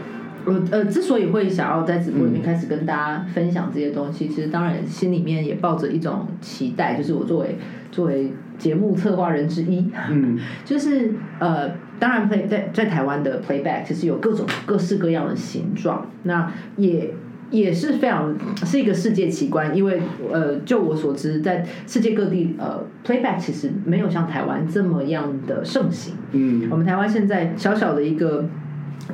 [0.44, 7.58] 我呃，之所以会想要在直播里面开始跟大家分享这些东西，其实当然心里面也抱着一种期待，就是我作为
[7.90, 11.68] 作为节目策划人之一，嗯 就是呃，
[11.98, 17.10] 当然 play 在在台湾的 playback 其实有各种各式各样的形状，那也
[17.50, 26.14] 也是非常是一个世界奇观，因为呃，就我所知，在世界各地呃 playback 其实没有像台湾这么样的盛行。
[26.32, 28.44] 嗯我们台湾现在小小的一个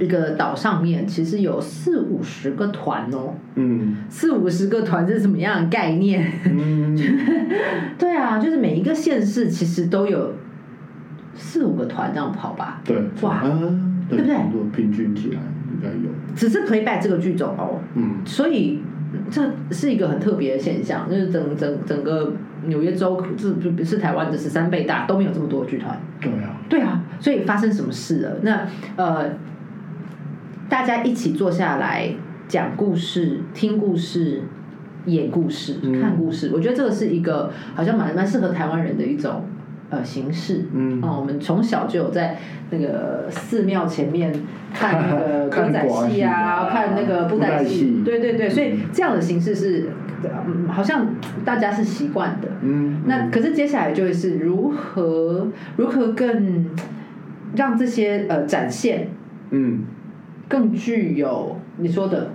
[0.00, 6.32] 一个岛上面，其实有四五十个团哦，嗯四五十个团是什么样的概念？
[6.44, 6.98] 嗯，
[7.96, 10.32] 对啊，就是每一个县市其实都有
[11.36, 12.80] 四五个团这样跑吧。
[12.84, 13.42] 对，哇啊，
[14.08, 18.16] 对不对如果平均起来应该有，只是 playback 这个剧种哦，嗯。
[18.24, 18.80] 所以
[19.30, 22.32] 这是一个很特别的现象，就是整整整个
[22.66, 26.00] 纽约州，这不是台湾的十三倍大，都没有这么多剧团。
[26.20, 28.38] 对啊，对啊，所以发生什么事了？
[28.42, 28.66] 那
[28.96, 29.30] 呃，
[30.68, 32.10] 大家一起坐下来
[32.48, 34.42] 讲故事、听故事、
[35.06, 36.00] 演故事、嗯。
[36.00, 39.44] 看故事，我觉得这个是一个好像蛮蛮适合台湾人的一种
[39.94, 40.62] 呃形式。
[40.72, 41.00] 嗯。
[41.02, 42.36] 哦，我们从小就有在
[42.70, 44.32] 那个寺庙前面
[44.72, 49.90] 看那个 歌仔戏啊，看那个布袋戏戏，对对对，所以这样的形式是，
[50.46, 51.06] 嗯，好像
[51.44, 52.48] 大家是习惯的。
[52.62, 56.66] 嗯，那可是接下来就会是如何如何更
[57.56, 59.08] 让这些呃展现
[59.50, 59.84] 嗯。
[60.46, 62.32] 更具有你说的，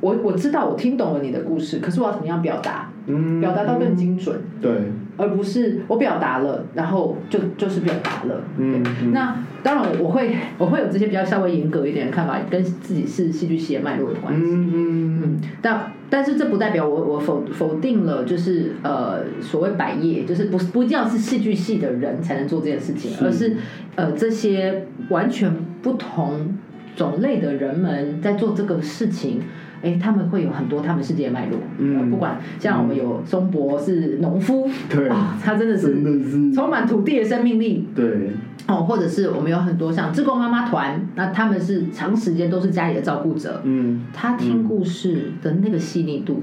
[0.00, 4.70] 我我知道我听懂了你的故事，可是我要怎么样表达，嗯，表达到更精准，对，
[5.18, 8.40] 而不是我表达了，然后就就是表达了。
[8.56, 14.40] 嗯嗯那当然我会我会有这些比较稍微严格一点的看法，跟自己是戏剧系的脉络有关系。
[14.40, 23.56] 嗯嗯嗯，但但是这不代表我我否否定了，就是呃所谓百业，就是不不一定要是戏剧系的人才能做这件事情，是而是
[23.96, 25.52] 呃这些完全
[25.82, 26.56] 不同
[26.94, 29.42] 种类的人们在做这个事情。
[29.82, 31.98] 哎，他们会有很多他们世界的脉络，嗯。
[32.00, 35.08] 呃不管像我们有松博是农夫，对。
[35.08, 36.52] 啊，他真的是真的是。
[36.52, 38.30] 充满土地的生命力，对，
[38.66, 46.42] 哦，或者是我们有很多像志工妈妈团，那他们是长时间都是家里的照顾者，嗯，他听故事的那个细腻度，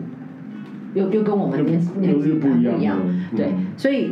[0.94, 2.98] 又又跟我们又年年纪不一样
[3.36, 4.12] 对嗯，所以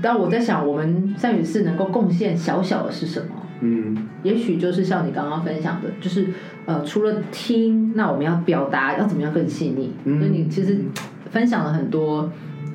[0.00, 3.26] 当我在想，我们善语四能够贡献小小的是什么？
[3.62, 3.96] 嗯。
[4.22, 6.26] 也许就是像你刚刚分享的，就是
[6.66, 9.92] 呃，除了听，那我们要表达要怎么样更细腻？
[10.04, 10.18] 嗯。
[10.18, 10.78] 所以你其实
[11.30, 12.30] 分享了很多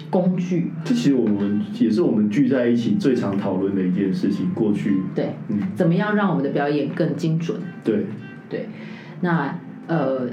[0.09, 4.49] 工具，这其实我们也是我们聚在一起最常讨论的一件事情。
[4.53, 7.59] 过去，对，嗯，怎么样让我们的表演更精准？
[7.83, 8.05] 对，
[8.49, 8.67] 对，
[9.21, 10.27] 那呃，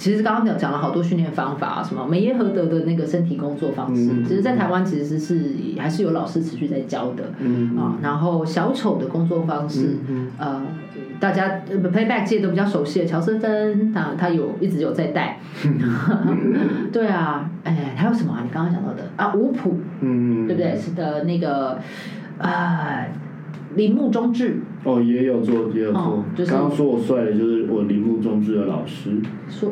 [0.00, 7.24] 其实刚刚讲讲了好多训练方法，什么梅耶和德的那个身体工作方式，嗯其实在台湾其实是还是有老师持续在教的。
[7.38, 10.62] 嗯啊，然后小丑的工作方式，嗯呃，
[11.20, 15.38] 大家呃 playback 界都比较熟悉的乔瑟芬，他他有一直有在带，
[16.90, 18.40] 对啊，哎，还有什么啊？
[18.42, 20.74] 你刚刚讲到的啊，五谱，嗯，对不对？
[20.74, 21.78] 是的，那个
[22.38, 23.04] 啊，
[23.74, 26.24] 铃木中志哦，也有做，也有做哦。
[26.34, 29.10] 就是刚刚说我帅的，就是我铃木中志的老师。
[29.50, 29.70] 说，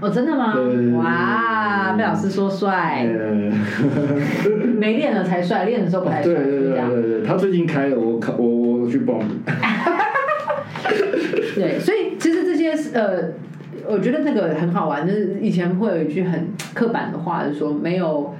[0.00, 0.54] 哦，真的吗？
[0.96, 3.52] 哇，被老师说帅，呃，
[4.78, 6.70] 没练了才帅，练的时候不太帅，对对对。
[6.70, 8.48] 对对，他最近开了，我考我
[8.80, 9.28] 我去报名。
[11.54, 13.32] 对，所以其实这些是呃，
[13.86, 18.34] 我觉得那个很好玩，就是以前会有一句很刻板的话，就是说没有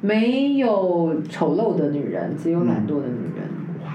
[0.00, 3.44] 没有丑陋的女人，只有懒惰的女人。
[3.84, 3.92] 哇！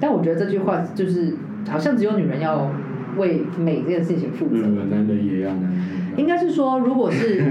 [0.00, 1.36] 但我觉得这句话就是
[1.68, 2.70] 好像只有女人要
[3.16, 4.62] 为美这件事情负责。
[4.64, 5.80] 嗯，男人也要，男人。
[6.16, 7.44] 应该是说，如果是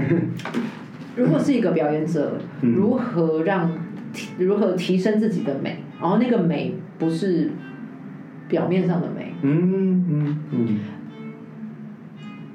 [1.16, 3.70] 如果是一个表演者，嗯如何让
[4.12, 7.50] 提如何提升自己的美，然后那个美不是
[8.48, 10.78] 表面上的美，嗯嗯嗯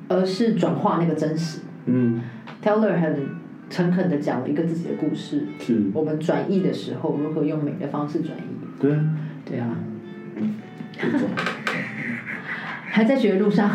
[0.07, 1.59] 而是转化那个真实。
[1.85, 2.21] 嗯
[2.63, 3.27] ，Taylor 很
[3.69, 8.41] 诚恳的讲了一个自己的故事，是，我们转译的时候如何用美的方式转译？
[8.81, 9.05] 对啊，
[9.45, 9.77] 对啊，
[12.99, 13.71] 还在学的路上，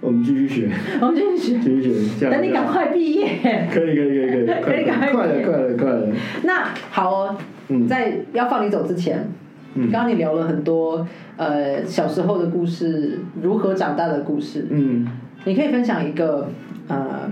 [0.00, 0.70] 我们继续学，
[1.02, 1.58] 我们继续学。
[1.60, 2.30] 继续学。
[2.30, 3.68] 等你赶快毕业。
[3.70, 6.08] 可以可以可以可 以，可以赶快快了快了快了。
[6.44, 7.36] 那好哦，
[7.68, 9.28] 嗯在要放你走之前，
[9.74, 11.06] 嗯刚刚你聊了很多
[11.36, 15.06] 呃小时候的故事，如何长大的故事，嗯，
[15.44, 16.48] 你可以分享一个
[16.88, 17.30] 呃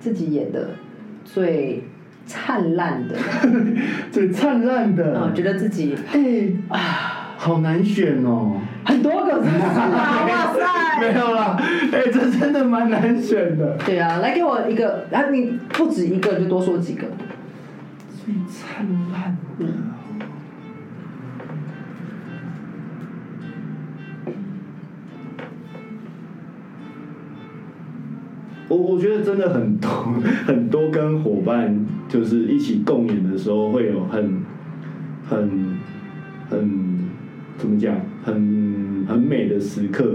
[0.00, 0.70] 自己演的
[1.24, 1.84] 最
[2.26, 3.14] 灿烂的，
[4.10, 6.20] 最灿烂的，啊，觉得自己哎
[6.76, 8.60] 啊，好难选哦。
[8.84, 11.06] 很多哇 没！
[11.18, 11.56] 有啦，
[11.92, 13.76] 哎，这真的蛮难选的。
[13.86, 17.06] 对啊，来给我一个，然后你不止一个，就多说几个。
[18.24, 19.66] 最灿烂的。
[28.68, 29.88] 我我觉得真的很多
[30.46, 34.42] 很多跟伙伴就是一起共演的时候，会有很
[35.26, 35.78] 很
[36.50, 37.08] 很
[37.56, 38.77] 怎么讲，很
[39.08, 40.14] 很美的时刻。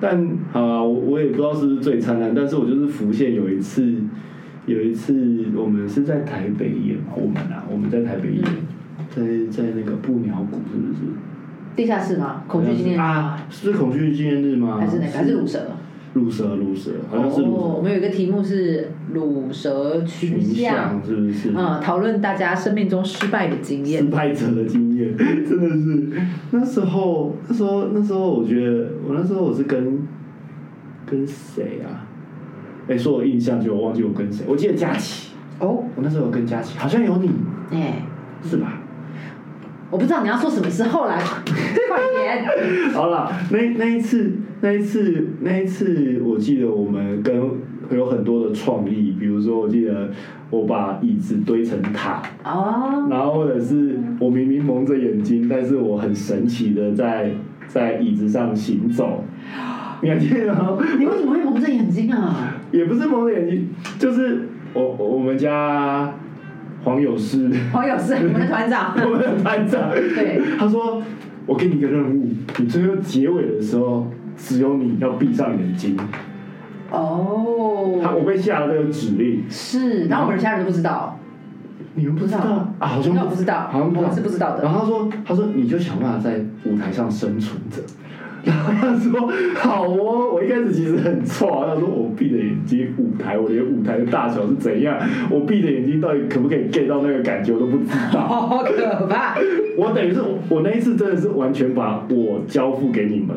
[0.00, 0.20] 但
[0.52, 3.94] 啊，我我也不知道是不是最灿烂，但是我就是浮现有一次，
[4.66, 8.42] 有一次我们是在台北演嘛，我们啊，我们在台北演，
[9.08, 11.00] 在在那个布鸟谷是不是？
[11.76, 12.42] 地下室吗？
[12.48, 13.00] 恐惧纪念日？
[13.00, 14.78] 啊，是恐惧纪念日吗？
[14.80, 15.12] 还是哪个？
[15.12, 15.60] 还是乳蛇？
[16.14, 21.52] 乳蛇，乳蛇，好像是乳哦，我们有一个题目是乳蛇群群像像，，是不是？
[21.56, 24.10] 嗯，讨论大家生命中失败的经验失验。
[24.10, 30.06] 败者的经验，真的是那时候，那时候，那时候，我觉得我那时候我是跟
[31.06, 32.04] 跟谁啊？
[32.88, 37.30] 哎、说我印象就我忘记我跟谁，我记得佳琪，哦，我那时候有跟佳琪，好像有你，
[37.70, 38.02] 哎，
[38.42, 38.80] 是吧？
[39.88, 42.92] 我不知道你要说什么事，后来 快点。
[42.92, 44.32] 好了，那那一次，
[44.64, 47.34] 那一次，那一次，我记得我们跟
[47.90, 50.08] 有很多的创意，比如说，我记得
[50.50, 57.32] 我把椅子堆成塔，哦，然后或者是我明明蒙着眼睛，但是我很神奇的在
[57.66, 59.24] 在椅子上行走，
[60.00, 60.78] 你还记得吗？
[60.96, 62.54] 你为什么会蒙着眼睛啊？
[62.70, 63.66] 也不是蒙着眼睛，
[63.98, 64.42] 就是
[64.74, 66.14] 我我们家
[66.84, 68.94] 黄友士，黄友是我们的团长。
[69.04, 71.02] 我们的团长， 对，他说
[71.46, 74.06] 我给你一个任务，你最后结尾的时候，
[74.42, 75.96] 只有你要闭上眼睛。
[76.90, 81.18] 哦他哦，我被下了这个指令，是，然后我们其他人都不知道。
[81.94, 82.38] 你们不知道
[82.78, 82.86] 啊？
[82.86, 87.82] 好像那我不知道好像不知道我们是不知道的然后他说，他说你就想办法在舞台上生存着。
[88.44, 94.98] 然后他说好哦，我一开始其实很错，他说我闭着眼睛舞台，我连舞台的大小是怎样，
[95.30, 98.20] 我闭着眼睛到底可不可以 get 到那个感觉，我都不知道。
[98.26, 99.36] 好可怕！
[99.78, 103.36] 我等于是我我那一次真的是完全把我交付给你们，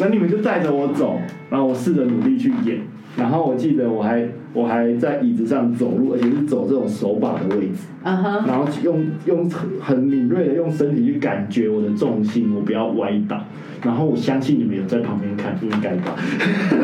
[0.00, 1.18] 那你们就带着我走，
[1.50, 2.78] 然后我试着努力去演，
[3.16, 13.40] 然后我记得我还我还在椅子上走路，而且是走这种手把的位置，嗯哼，然后用用很很敏锐的用身体去感觉我的重心，我不要歪倒，
[13.82, 16.14] 然后我相信你们有在旁边看，应该吧，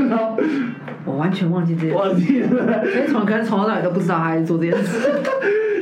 [0.09, 0.37] 然 后
[1.05, 2.85] 我完全忘记这件事，我记了。
[2.85, 5.09] 所以从可能从头到尾都不知道他在做这件事。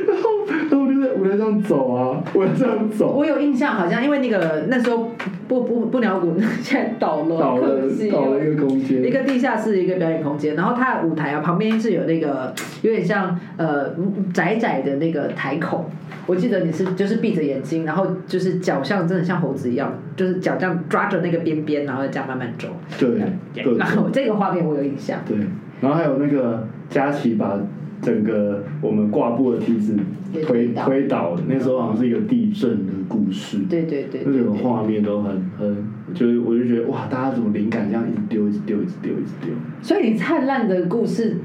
[1.42, 5.10] 然后，然后我就在舞台上走啊， 我要这样走，我有印象，好像因为那个那时候
[5.48, 13.94] 不不不鸟谷 现在倒了，倒了倒了一个空间，一个地下室，一个表演空间，然后它的舞台啊旁边是有那个有点像呃
[14.32, 15.90] 窄窄的那个台口。
[16.24, 22.68] 我记得你是就是闭着眼睛，然后就是脚像真的像猴子一样，就是脚这样抓着那个边边，然后这样慢慢走。
[22.96, 23.18] 对，
[23.76, 25.18] 然后种这个画面我有印象。
[25.26, 25.36] 对，
[25.80, 27.58] 然后还有那个佳琪把
[28.02, 29.96] 整个我们挂布的梯子
[30.44, 34.42] 推推倒那时候好像是一个地震的故事，对对对那对对。
[34.42, 39.54] 整个画面都很很，就是我就觉得哇，大家怎么灵感这样一直丢，一直丢，一直丢，一直丢。
[39.80, 41.36] 所以你灿烂的故事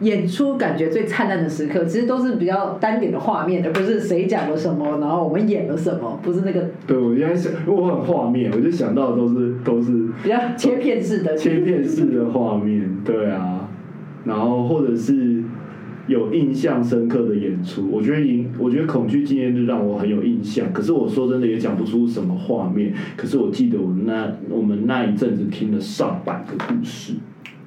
[0.00, 11.36] 演出感觉最灿烂的时刻，其实都是比较单点的画面，而不是谁讲了什么，然后我们演了什么，不是那个对，我现在想，因为我很画面，我就想到的都是都是比较切片式的。
[11.36, 13.68] 切片式的画面，对啊，
[14.24, 15.42] 然后或者是
[16.06, 20.72] 有印象深刻的演出，我觉得影，我觉得恐惧纪念日让我很有印象。
[20.72, 27.14] 可是我说真的也讲不出什么画面，可是我记得我那我们那一阵子听了上百个故事，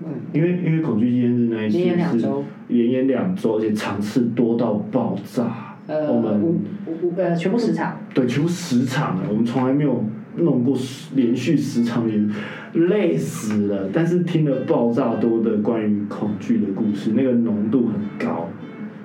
[0.04, 5.76] 嗯，因为因为恐惧纪念日那一次连演两是周连演两周，而且场次多到爆炸。
[5.88, 8.00] 呃，我们五五五呃，全部十场。
[8.14, 10.04] 对，全部十场了，我们从来没有
[10.38, 10.78] 弄过
[11.16, 12.30] 连续十场演，
[12.74, 13.90] 累死了。
[13.92, 18.48] 但是听了爆炸多的关于恐惧的故事，那个浓度很高。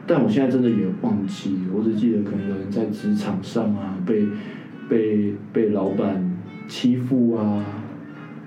[0.07, 4.27] 但我现在真的也忘记，我只记得可能有人在职场上啊，被
[4.89, 6.31] 被被老板
[6.68, 7.64] 欺负啊，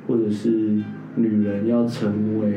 [0.06, 0.80] 或者是
[1.16, 2.54] 女人要成为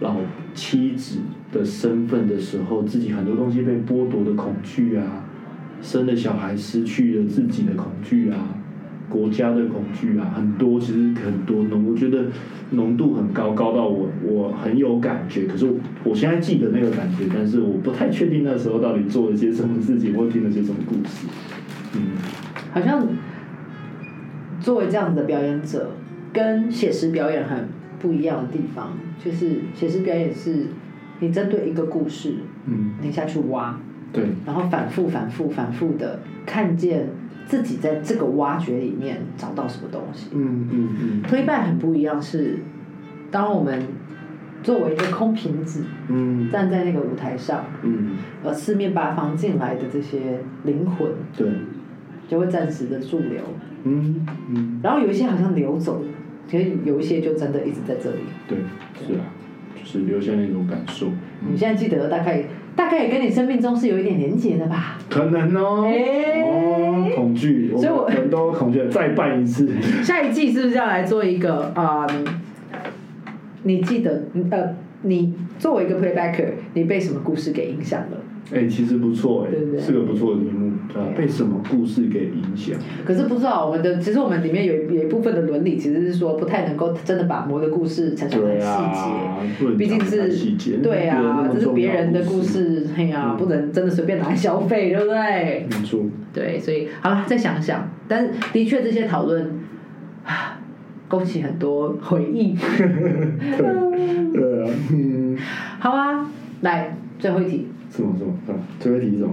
[0.00, 0.16] 老
[0.54, 1.18] 妻子
[1.52, 5.26] 的身份的时候，自己很多东西被剥夺的恐惧啊，
[5.82, 8.38] 生了小孩失去了自己的恐惧啊，
[9.08, 12.26] 国家的恐惧啊，很多其实很多浓，我觉得
[12.70, 15.46] 浓度很高，高到我我很有感觉。
[15.46, 15.74] 可是我
[16.04, 21.26] 我现在记得那个感觉，但是我不太确定那时候到底做了些什么事情，或听了些什么故事。
[21.94, 22.16] 嗯，
[22.72, 23.06] 好像
[24.60, 25.90] 作为这样子的表演者，
[26.32, 27.68] 跟写实表演很
[28.00, 28.92] 不一样的地方，
[29.22, 30.66] 就是写实表演是
[31.20, 32.34] 你针对一个故事，
[32.66, 33.78] 嗯，你下去挖，
[34.12, 37.08] 对，然后反复、反复、反复的看见
[37.46, 40.30] 自己在这个挖掘里面找到什么东西。
[40.32, 42.58] 嗯嗯嗯推拜很不一样，是
[43.30, 43.82] 当我们
[44.62, 51.46] 作为一个空瓶子嗯站在那个舞台上，嗯，而四面八方进来的这些灵魂对，
[52.26, 53.40] 就会暂时的驻留，
[53.84, 56.08] 嗯嗯，然后有一些好像流走了，
[56.48, 58.20] 其实有一些就真的一直在这里。
[58.48, 58.58] 对，
[59.06, 59.26] 是啊，
[59.76, 61.08] 就是留下那种感受。
[61.46, 62.44] 你现在记得大概
[62.76, 64.98] 大概也跟你生命中是有一点连结的吧？
[65.08, 69.68] 可能哦，恐惧，所以我们人都恐惧，再办一次。
[70.02, 72.24] 下一季是不是要来做一个啊、嗯
[73.66, 78.18] 你记得呃，你作为一个 playbacker，你被什么故事给影响了？
[78.52, 81.02] 哎、其实不错哎对不对，是个不错的题目，对？
[81.16, 82.76] 被什么故事给影响？
[83.04, 88.66] 可是不知道我们的，其实我们里面有有一部分的伦理，其实是说不太能够真的把某个故事陈述很细
[89.58, 92.40] 节，能毕竟是细节对啊，这是别人的故。
[92.44, 95.66] 事，哎呀、嗯不能真的随便拿来消费，对不对？
[95.70, 96.00] 没错，
[96.32, 99.50] 对，所以好了，再想想，但是的确这些讨论，
[100.24, 100.60] 啊，
[101.08, 102.54] 勾起很多回忆。
[103.56, 105.36] 对啊，嗯，
[105.80, 106.30] 好啊，
[106.60, 108.58] 来最后一题，什么什么什么？
[108.80, 109.32] 最后一题是什么？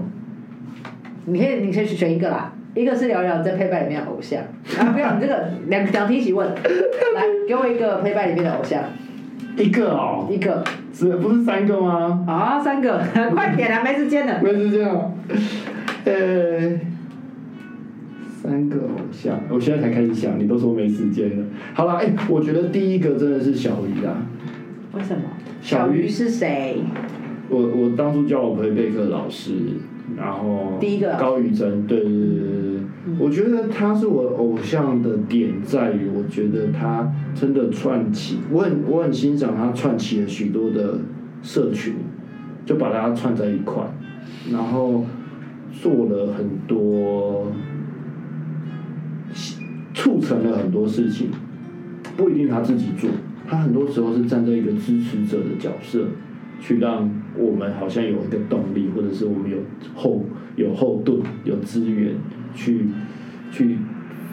[1.26, 4.42] 你可以你可以选一个啦，一个是聊聊你在 playback 里面的偶像，
[4.80, 8.84] 啊，不要你这个两两题一起问， 来给我一个 playback 里面的偶像，
[9.58, 12.24] 一个哦，一个是不是三个吗？
[12.28, 13.02] 啊，三个，
[13.34, 14.40] 快点啊， 没时间了。
[14.44, 15.12] 没是这样，
[16.06, 16.80] 呃，
[18.42, 21.46] 三个偶像，我现在才开始想，你都说没时间了。
[21.74, 24.16] 好了，哎、我觉得第一个真的是小鱼啊。
[24.94, 25.24] 为什么？
[25.62, 26.82] 小鱼是谁？
[27.52, 29.52] 我我当初教我陪贝克老师，
[30.18, 32.82] 然后第一个高宇珍，对对对对对对，
[33.20, 41.00] 我觉得他是我偶像的点在于，我觉得他真的串起，我很我很欣赏他串起了许多的
[41.44, 41.96] 社群，
[42.66, 43.84] 就把它串在一块，
[44.50, 45.04] 然后
[45.74, 47.52] 做了很多，
[49.94, 51.28] 促成了很多事情，
[52.16, 53.10] 不一定他自己做，
[53.46, 56.06] 他很多时候是站在一个支持者的角色，
[56.62, 57.10] 去让
[57.42, 59.58] 我们好像有一个动力，或者是我们有
[59.96, 60.24] 后
[60.56, 62.14] 有后盾、有资源
[62.54, 62.86] 去
[63.52, 63.78] 去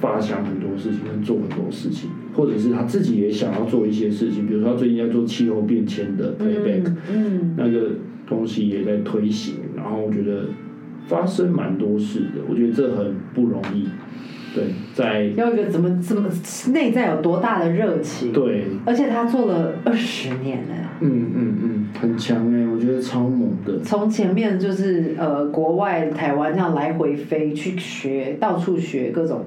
[0.01, 7.93] 发想很多事情，跟做很多事情，或者是他自己也想要做一些事情，比如说他最近在做气候变迁的 playback，、嗯，那个
[8.27, 10.47] 东西也在推行，然后我觉得
[11.07, 13.89] 发生蛮多事的，我觉得这很不容易。
[14.55, 16.29] 对，在要一个怎么怎么
[16.73, 18.33] 内在有多大的热情？
[18.33, 20.75] 对，而且他做了二十年呢。
[21.01, 23.79] 嗯嗯嗯，很强哎、我觉得超猛的。
[23.85, 29.45] 从前面就是呃国外台湾这样来回飞去学，到处学各种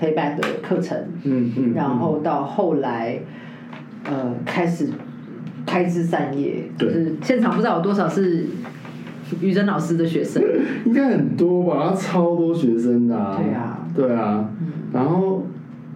[0.00, 3.18] playback 的课程，嗯嗯，然后到后来
[4.04, 4.88] 呃开始
[5.66, 8.46] 开枝散叶，就对是现场不知道有多少是
[9.42, 10.42] 于真老师的学生，
[10.86, 11.90] 应该很多吧？
[11.90, 13.36] 他超多学生的、啊。
[13.36, 14.48] 对啊，对啊，
[14.92, 15.46] 然后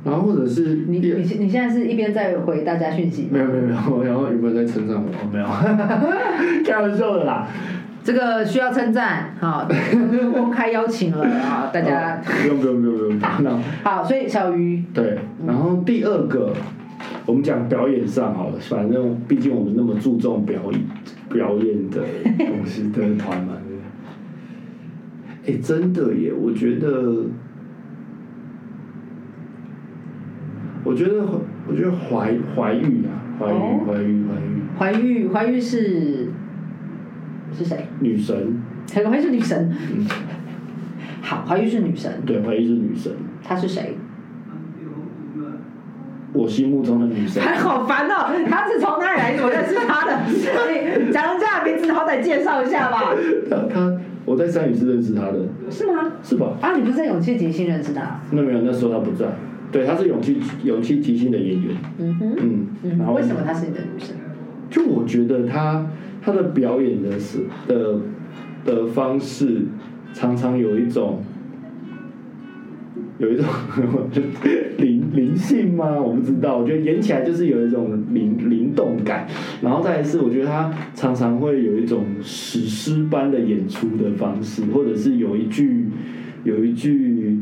[0.05, 3.29] 然后或者是你你你现在是一边在回大家讯息吗？
[3.33, 3.75] 没有没有没有，
[4.05, 5.03] 然后有没有在称赞我？
[5.11, 5.47] 哦没有，
[6.65, 7.47] 开玩笑的啦。
[8.03, 9.69] 这个需要称赞，好，
[10.33, 12.17] 公开邀请了啊，大家。
[12.17, 14.83] 哦不用不用不用不用，好，所以小鱼。
[14.95, 16.51] 对，然后第二个，
[17.27, 20.81] 我们讲表演上好了，反正毕竟我们那么注重表演
[21.29, 22.01] 表演的
[22.39, 23.83] 东西的团嘛，对不
[25.45, 25.55] 对？
[25.55, 27.27] 哎，真的耶，我觉得，
[30.91, 31.25] 我觉得，
[31.69, 34.25] 我觉得怀怀玉啊，怀玉哦怀玉
[34.77, 36.31] 怀玉，怀玉，怀玉是
[37.57, 37.87] 是谁？
[38.01, 38.61] 女神，
[38.93, 39.71] 怀怀玉是女神。
[39.95, 40.05] 嗯，
[41.23, 43.97] 好，怀玉是女神，对，怀玉是女神，她是谁？
[46.33, 47.41] 我心目中的女神。
[47.41, 48.27] 还好烦哦！
[48.51, 49.37] 她是从哪里来？
[49.41, 53.15] 我认识她的，你讲人家的名字，好歹介绍一下吧。
[53.49, 56.15] 他他，我在三语是认识他的，是吗？
[56.21, 56.57] 是吧？
[56.61, 58.21] 啊，你不是在勇气即兴认识她？
[58.33, 59.27] 那没有，那时候他不在。
[59.73, 61.77] 对，她是勇气勇气提醒的演员。
[61.99, 64.17] 嗯哼，嗯，然嗯，后为什么她是你的女神？
[64.71, 65.87] 就我觉得她
[66.23, 68.01] 她的表演的是的
[68.65, 69.63] 的方式，
[70.13, 71.23] 常常有一种
[73.19, 73.45] 有一种
[74.79, 76.01] 灵灵性吗？
[76.01, 79.27] 我不知道，我觉得演起来就是有一种灵灵动感。
[79.61, 85.87] 然后再一次，我觉得她常常会有一种史诗般的演出的方式，或者是有一句
[86.45, 87.39] 有一句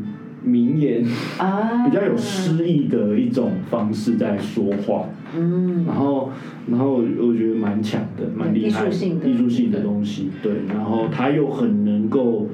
[0.49, 1.05] 名言，
[1.37, 5.05] 啊，比较有诗意的一种方式在说话。
[5.37, 6.31] 嗯，然后，
[6.69, 10.53] 然后我觉得蛮强的，蛮厉害艺术性的艺术性的东西，对。
[10.67, 12.47] 然后他又很能够，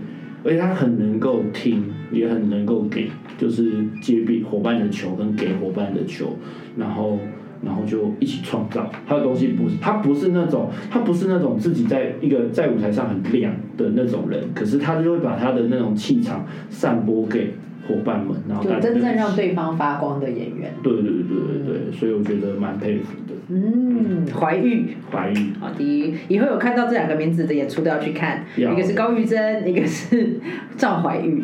[0.44, 6.38] 而且他很能够听，也很能够给，就是接比伙伴的球跟给伙伴的球，
[6.78, 7.18] 然后。
[7.64, 17.56] 然后就一起创造，他的东西不是，他不是那种，他不是那种自己在一个在舞台上很亮的那种人，可是他就会把他的那种气场散播给
[17.88, 20.74] 伙伴们，然后就真正让对方发光的演员。
[20.82, 23.34] 对对对对对，所以我觉得蛮佩服的。
[23.50, 24.98] 嗯，怀玉。
[25.12, 30.40] 怀玉好的，以后有看到这两个名字的演出都要去看，一个是高玉珍，一个是
[30.76, 31.44] 赵怀玉。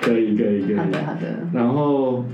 [0.00, 1.20] 可以可以可以好，的好的，
[1.52, 2.24] 然后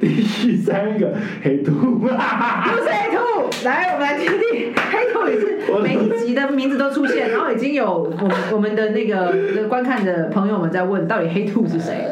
[0.00, 12.06] 第三个黑兔，不是黑兔，来我们来听听黑兔也是每一集的名字都出现，然后已经有我们我们的那个观看的朋友们在问，到底黑兔是谁？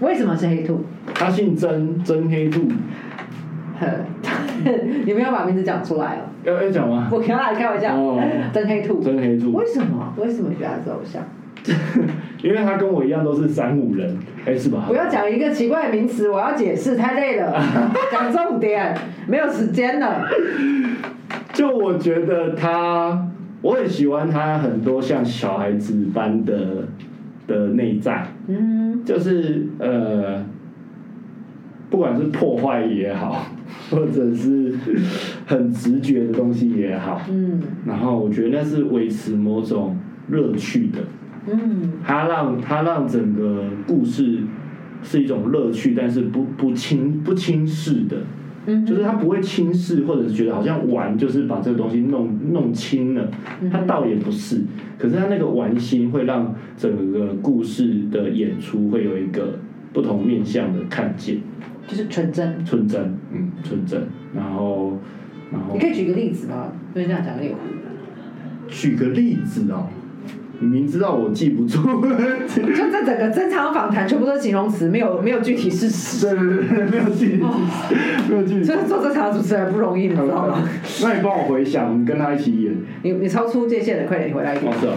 [0.00, 0.84] 为什么是黑兔？
[1.14, 2.60] 他姓曾，曾黑兔，
[3.78, 3.86] 呵
[5.04, 6.28] 你们要把名字讲出来哦。
[6.44, 7.08] 要要讲吗？
[7.10, 8.20] 我跟他开玩笑哦，
[8.52, 9.00] 真黑兔。
[9.00, 10.14] 曾黑兔为，什么？
[10.18, 11.22] 为什么觉得他是偶像？
[12.42, 14.84] 因为他跟我一样都是三五人，哎是吧？
[14.86, 17.52] 不要讲一个奇怪的名词，我要解释，太累了。
[18.12, 20.24] 讲重点，没有时间了。
[21.52, 23.26] 就我觉得他，
[23.62, 26.86] 我很喜欢他很多像小孩子般的
[27.46, 29.04] 的内在，嗯。
[29.04, 30.44] 就是呃，
[31.88, 33.46] 不管是破坏也好，
[33.90, 34.74] 或者是
[35.46, 37.60] 很直觉的东西也好，嗯。
[37.86, 39.96] 然后我觉得那是维持某种
[40.28, 40.98] 乐趣的，
[41.52, 41.92] 嗯。
[42.04, 44.38] 它让它让整个故事
[45.02, 48.16] 是一种乐趣，但是不不轻不轻视的，
[48.66, 53.30] 嗯，就是他不会轻视，或者是觉得好像玩就是把这个东西弄弄轻了，
[53.70, 54.60] 他倒也不是，
[54.98, 59.58] 可是他那个玩心会让整个故事的演出会有一个
[59.92, 61.38] 不同面向的看见，
[61.86, 62.64] 就是纯真。
[62.64, 64.02] 纯真，嗯，纯真，
[64.34, 64.98] 然后
[65.52, 66.72] 然后你可以举个例子吗？
[66.94, 67.60] 因为这样讲有点糊。
[68.68, 69.86] 举个例子哦，
[70.58, 71.82] 你明知道我记不住，
[72.54, 76.26] 就这整个正常访谈全部都是形容词，没有没有具体事实。
[76.26, 77.38] 对对对，没有记，
[78.28, 78.64] 没有具体。
[78.64, 80.62] 就是做这场主持人不容易，你知道吗？
[81.02, 82.74] 那你帮我回想，你跟他一起演。
[83.02, 84.76] 你你超出界限了，快点回来一点哦，。
[84.80, 84.92] 是哦。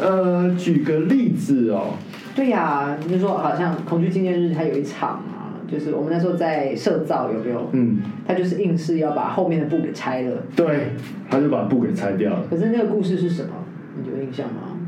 [0.00, 1.94] 呃，举个例子哦，
[2.34, 5.33] 对呀、你就说好像恐惧纪念日，它有一场啊，
[5.74, 7.68] 就是我们那时候在社造有没有？
[7.72, 10.36] 嗯，他就是硬是要把后面的布给拆了。
[10.54, 10.90] 对，
[11.28, 13.50] 他就把布给拆掉了，可是那个故事是什么？
[14.00, 14.78] 你有印象吗？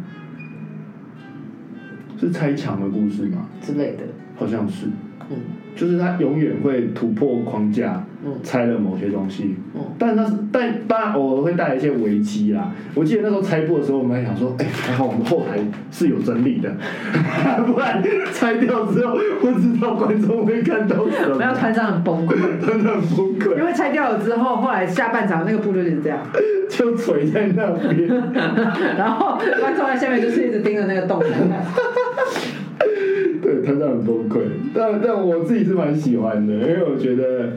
[2.18, 3.48] 是拆墙的故事吗？
[3.60, 4.04] 之类的。
[4.36, 4.86] 好像是，
[5.30, 5.36] 嗯
[5.76, 9.54] 就是他永远会突破框架，嗯拆了某些东西。
[9.74, 12.70] 嗯但那是但当然偶尔会带来一些危机啦。
[12.94, 15.58] 我记得那时候拆布的时候，我们还想说，哎、还好我们后台
[15.90, 16.70] 是有整理的，
[17.66, 18.02] 不然
[18.32, 22.34] 拆掉之后不知道观众会看到什么我们，要团长很崩溃，
[22.66, 26.18] 真的很崩因溃，为拆掉了之后，后来下半场那个布就是这样，
[26.68, 28.06] 就垂在那边。
[28.98, 31.22] 然后观众在下面就是一直盯着那个洞。
[33.40, 34.40] 对，团长很崩溃，
[34.74, 37.52] 但但我自己是蛮喜欢的，因为我觉得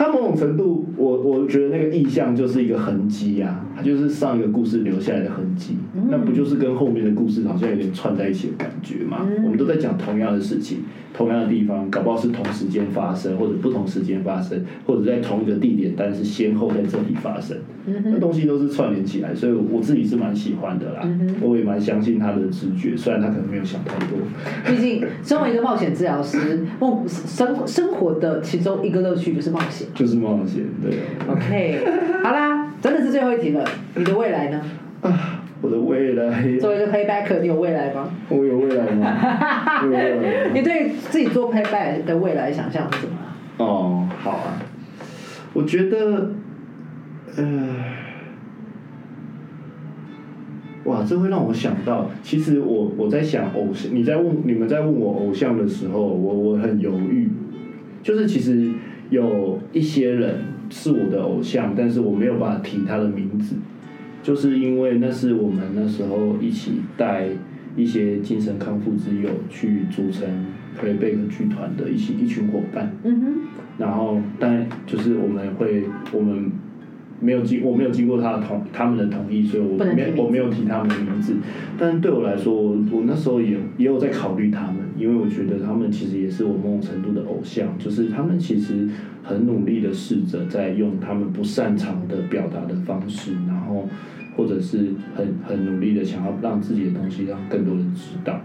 [0.00, 5.76] 他某种程度，我我觉得那个意象就是一个痕迹啊，它就是上一个故事留下来的痕迹，
[6.08, 9.26] 那不就是跟后面的故事好像有点串在一起的感觉嘛？
[9.28, 10.78] 嗯我们都在讲同样的事情，
[11.12, 17.58] 同样的地方，搞不好是同时间发生，或者不同时间发生，或者在同一个地点，但是先后在这里发生。
[17.86, 21.06] 那东西都是串联起来，所以我自己是蛮喜欢的啦。
[21.42, 24.16] 我也蛮相信他的直觉，虽然他可能没有想太多。
[24.66, 29.88] 毕竟身为一个冒险治疗师，梦生生活的其中一个乐趣就是冒险。
[29.94, 30.92] 就是冒险，对
[31.28, 31.84] OK，
[32.22, 33.64] 好啦，真的是最后一题了。
[33.94, 34.60] 你的未来呢？
[35.02, 38.08] 啊，我的未来，作为一个 playback，你有未来吗？
[38.28, 39.16] 我有未来吗？
[39.88, 43.12] 未来吗你对自己做 playback 的未来想象是什么？
[43.58, 44.62] 哦，好啊，
[45.52, 46.30] 我觉得，
[47.36, 47.44] 呃，
[50.84, 57.28] 哇，这会让我想到，其实我我在想偶像，你在问你们在问我偶像的时候，我我很犹豫，
[58.02, 58.70] 就是其实
[59.10, 60.36] 有一些人
[60.70, 63.56] 是我的偶像，但是我没有办法提他的名字，
[64.22, 67.28] 就是因为那是我们那时候一起带
[67.76, 70.28] 一些精神康复之友去组成
[70.80, 72.92] Playback 剧团的一些一群伙伴。
[73.02, 73.34] 嗯哼，
[73.78, 76.50] 然后，但就是我们会，我们
[77.20, 81.34] 没有经，我没有经过他的同他们的同意，所以我没我没有提他们的名字。
[81.78, 88.86] 但是对我来说，我我那时候也也有在考虑他们，因为我觉得他们其实也是我某种程度的偶像，就是他们其实
[89.22, 93.88] 很努力的试着在用他们不擅长的表达的方式，然后
[94.36, 98.38] 或者是很很努力的想要让自己的东西让更多人知道。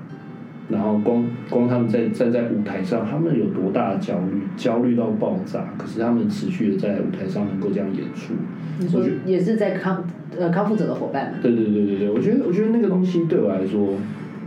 [0.67, 8.33] 然后光光他们在站在舞台上，他们有多大的焦虑，焦虑到爆炸，可是他们持续的在舞台上能够这样演出。
[8.79, 10.03] 你说也是在康
[10.35, 13.93] 呃康复者的伙伴们，对对对对对，我觉得我觉得那个东西对我来说，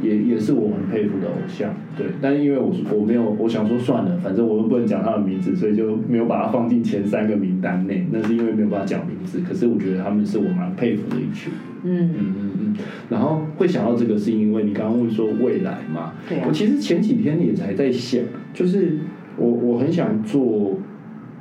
[0.01, 1.74] 也也是我很佩服的偶像。
[1.96, 8.07] 对，但是因为我我没有，我想说算了，反正我又不能讲他的名字，所以就没有把他放进前三个名单内。
[8.11, 11.53] 那是因为没有办法讲名字，可是我觉得他们是我蛮佩服的一群。
[11.84, 12.76] 嗯嗯嗯嗯。
[13.09, 16.12] 然后会想到这个，是因为你刚刚问说未来嘛？
[16.28, 18.20] 对啊我其实前几天也才在想，
[18.53, 18.99] 就是
[19.36, 20.78] 我我很想做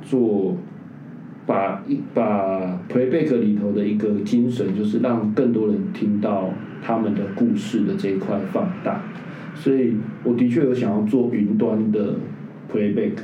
[0.02, 0.56] 做
[1.46, 6.50] 把一把 playback 里头的一个精神，就是让更多人听到
[6.82, 9.02] 他们的故事的这一块放大。
[9.54, 12.14] 所以我的确有想要做云端的
[12.72, 13.14] playback，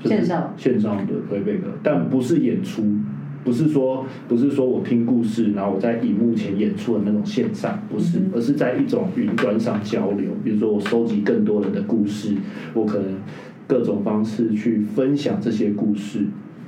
[0.00, 2.82] 就是线上线上的 playback，但不是演出，
[3.44, 10.32] 不是说不是说我听故事，然后我在荧幕前演出的那种线上，不是，嗯而是在一种云端上交流。
[10.42, 12.34] 比如说我收集更多人的故事，
[12.72, 13.14] 我可能
[13.68, 16.26] 各种方式去分享这些故事，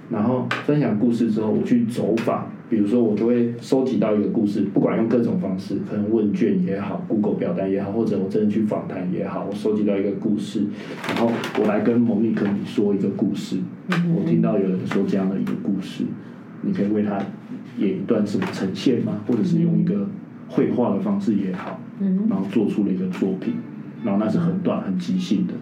[0.09, 2.47] 然后分享故事之后，我去走访。
[2.69, 10.65] 比如说，我就会收集到一个故事，不管用各种方式，可能问卷也好，Google 表单也好，或者我真的去访谈也好，我收集到一个故事，
[11.09, 13.59] 然后我来跟蒙妮克你说一个故事。
[13.89, 16.05] 我听到有人说这样的一个故事，
[16.63, 17.19] 你可以为他
[17.79, 19.21] 演一段什么呈现吗？
[19.29, 20.09] 或者是用一个
[20.49, 23.55] 绘画的方式也好，嗯然后做出了一个作品，
[24.05, 25.55] 然后那是很短很即兴的，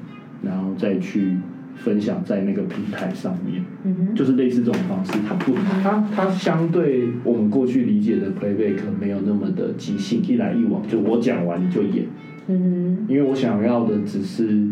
[0.42, 1.36] 然后再去
[1.76, 3.62] 分享在那个平台上面。
[3.84, 12.06] 嗯，就是类似这种方式，它不，它它相对我们过去理解的 playback 没有那么的即兴，一来一往，就我讲完你就演，
[12.46, 14.66] 嗯因为我想要的只是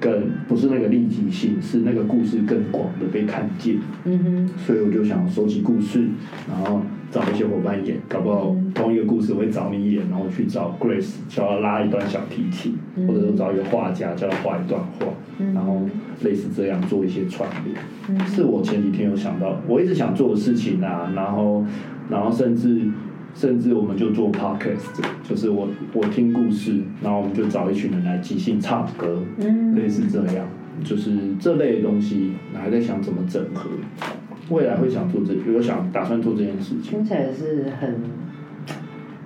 [0.00, 6.06] 更不是那个立即性，是那个故事更广的被看见，嗯哼，所以我就想收集故事，
[6.48, 6.82] 然后
[7.12, 13.06] 找一些伙伴演，搞不好同一个故事我会找你演，然后去找 Grace 叫他拉一段小提琴，嗯。
[13.06, 15.06] 或者说找一个画家叫他画一段画，
[15.38, 15.52] 嗯。
[15.52, 15.82] 然后
[16.22, 17.76] 类似这样做一些串联。
[18.08, 18.18] 嗯。
[18.26, 21.62] 是我前几天有想到，我一直想做的事情啊，然后，
[22.08, 22.80] 然后甚至
[23.34, 29.74] 甚至我们就做 podcast，就是我我听故事，然后我们就找一群人来即兴唱歌，嗯。
[29.74, 30.46] 类似这样，
[30.82, 33.68] 就是这类的东西，还在想怎么整合，
[34.48, 36.90] 未来会想做这，有想打算做这件事情。
[36.90, 37.96] 听起来是很，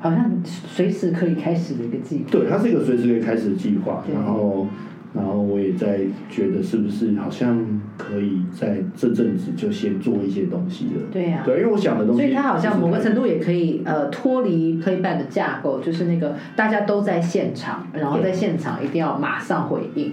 [0.01, 2.25] 好像随时可以开始的一个计划。
[2.31, 4.67] 对，它是一个随时可以开始的计划，对然后，
[5.15, 7.59] 然后我也在觉得是不是好像
[7.97, 11.03] 可以在这阵子就先做一些东西了。
[11.11, 20.13] 对呀、对，因为我想的东西，所以它好像某个程度也可以呃脱离 playback 的架构，就是那个大家都在现场，然后在现场一定要马上回应。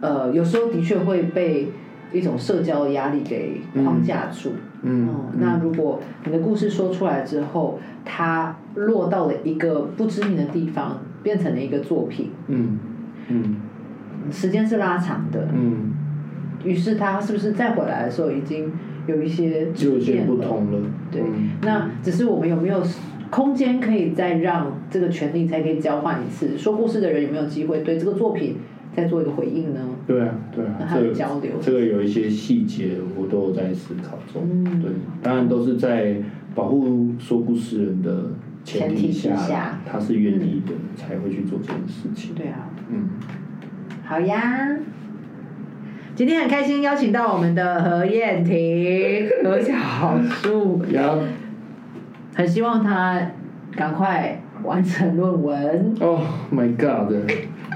[0.00, 1.68] 呃，有时候的确会被
[2.14, 4.52] 一种社交的压力给框架住。
[4.82, 12.78] 嗯哦，那如果你的故事说出来之后，它落到了一个不知名的地方，变成了一个作品，嗯
[13.28, 13.56] 嗯
[14.30, 15.92] 时间是拉长的，嗯，
[16.64, 18.70] 于是它是不是再回来的时候已经
[19.06, 20.22] 有一些就有些？
[20.22, 20.78] 不同了。
[21.10, 22.82] 对嗯，那只是我们有没有
[23.30, 26.58] 空间可以再让这个权利才可以交换一次？
[26.58, 28.58] 说故事的人有没有机会对这个作品
[28.96, 29.80] 再做一个回应呢？
[30.06, 34.42] 对啊对啊那，它这个交流这个有一些细节我都有在思考中。
[34.48, 34.90] 嗯对，
[35.22, 36.16] 当然都是在
[36.54, 38.30] 保护说故事人的
[38.64, 42.34] 前前提之下下，他是愿意的才会去做这件事情。
[42.34, 43.08] 对啊，嗯，
[44.04, 44.76] 好呀。
[46.16, 49.74] 今天很开心邀请到我们的何燕婷 何小
[50.30, 50.80] 树，
[52.36, 53.20] 很希望他
[53.72, 56.20] 赶快完成论文，Oh
[56.52, 57.12] my God！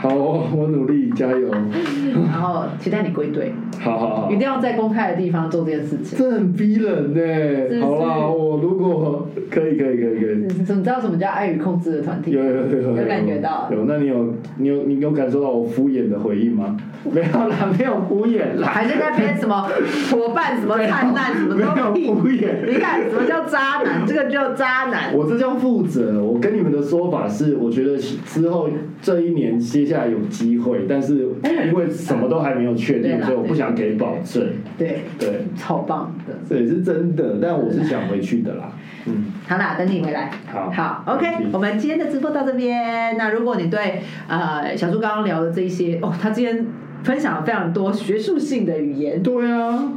[0.00, 1.50] 好，我努力，加油！
[2.30, 6.18] 然后期待你归队，好好好一，定要在公开的地方做这件事情。
[6.18, 7.86] 这很逼人是呢。
[7.86, 10.36] 好啦，我如果可以，可以，可以，可以。
[10.36, 12.32] 你你知道什么叫爱与控制的团体？
[12.32, 16.76] 有有有有有感觉到有，那你有你有你有感受到我敷衍的回应吗？
[17.12, 19.68] 没有啦， 没有敷衍啦，还是在编什么
[20.10, 22.14] 伙伴、什么灿烂、什么没有都。
[22.14, 22.48] 敷衍。
[22.66, 24.04] 你看什么叫渣男？
[24.06, 25.14] 这个叫渣男。
[25.14, 26.22] 我这叫负责。
[26.22, 28.68] 我跟你们的说法是，我觉得之后
[29.00, 31.28] 这一年接下来有机会，但是
[31.66, 34.48] 因为什么都还没有确定，所以我不想给保证。
[34.76, 36.34] 对，对，超棒的。
[36.48, 38.72] 这也是真的，但我是想回去的啦。
[39.06, 40.30] 嗯，好啦，等你回来。
[40.52, 43.16] 好好，OK，嗯我们今天的直播到这边。
[43.16, 46.66] 那如果你对呃小猪刚刚聊的这一些哦，他今天
[47.04, 49.92] 分享了非常多学术性的语言，对啊，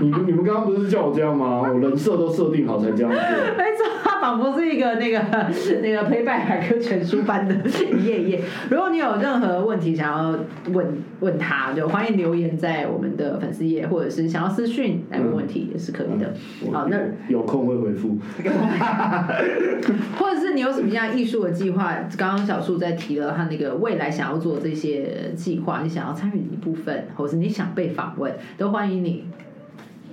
[0.00, 1.62] 你们你们刚刚不是叫我这样吗？
[1.62, 3.20] 我人设都设定好才这样做。
[3.56, 5.20] 没错，他仿佛是一个那个
[5.82, 7.54] 那个陪伴百科全书般的
[7.98, 8.40] 一页一页。
[8.70, 10.38] 如果你有任何问题想要
[10.72, 10.86] 问
[11.20, 16.32] 问他，就欢迎留言在我们的粉丝页，或者是想要私讯来问问题也是可以的。
[16.72, 16.96] 好，那
[17.28, 18.16] 有空会回复。
[20.18, 21.94] 或者是你有什么样艺术的计划？
[22.16, 29.24] 刚刚小树在提了他那个未来想要做这些计划，你想要参与一部分，或是你想被访问，都欢迎你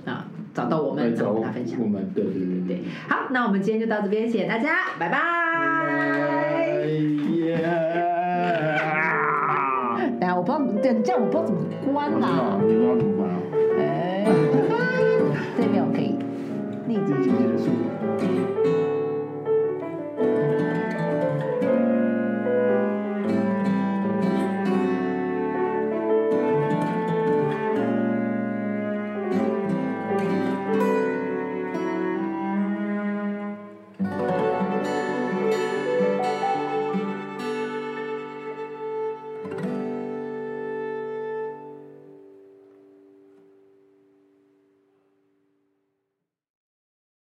[0.04, 1.78] 啊，找到我们，找我们分享。
[1.80, 5.18] 我们对对对对，好，那我们今天就到这边，谢谢大家，拜拜。
[10.20, 11.60] 哎呀，我不知道，这这样我不知道怎么
[11.92, 12.60] 关啦、啊。
[12.66, 13.36] 你不知道怎么关啊？
[13.78, 14.26] 哎，
[15.56, 16.14] 这边我可以
[16.86, 17.70] 立即结束。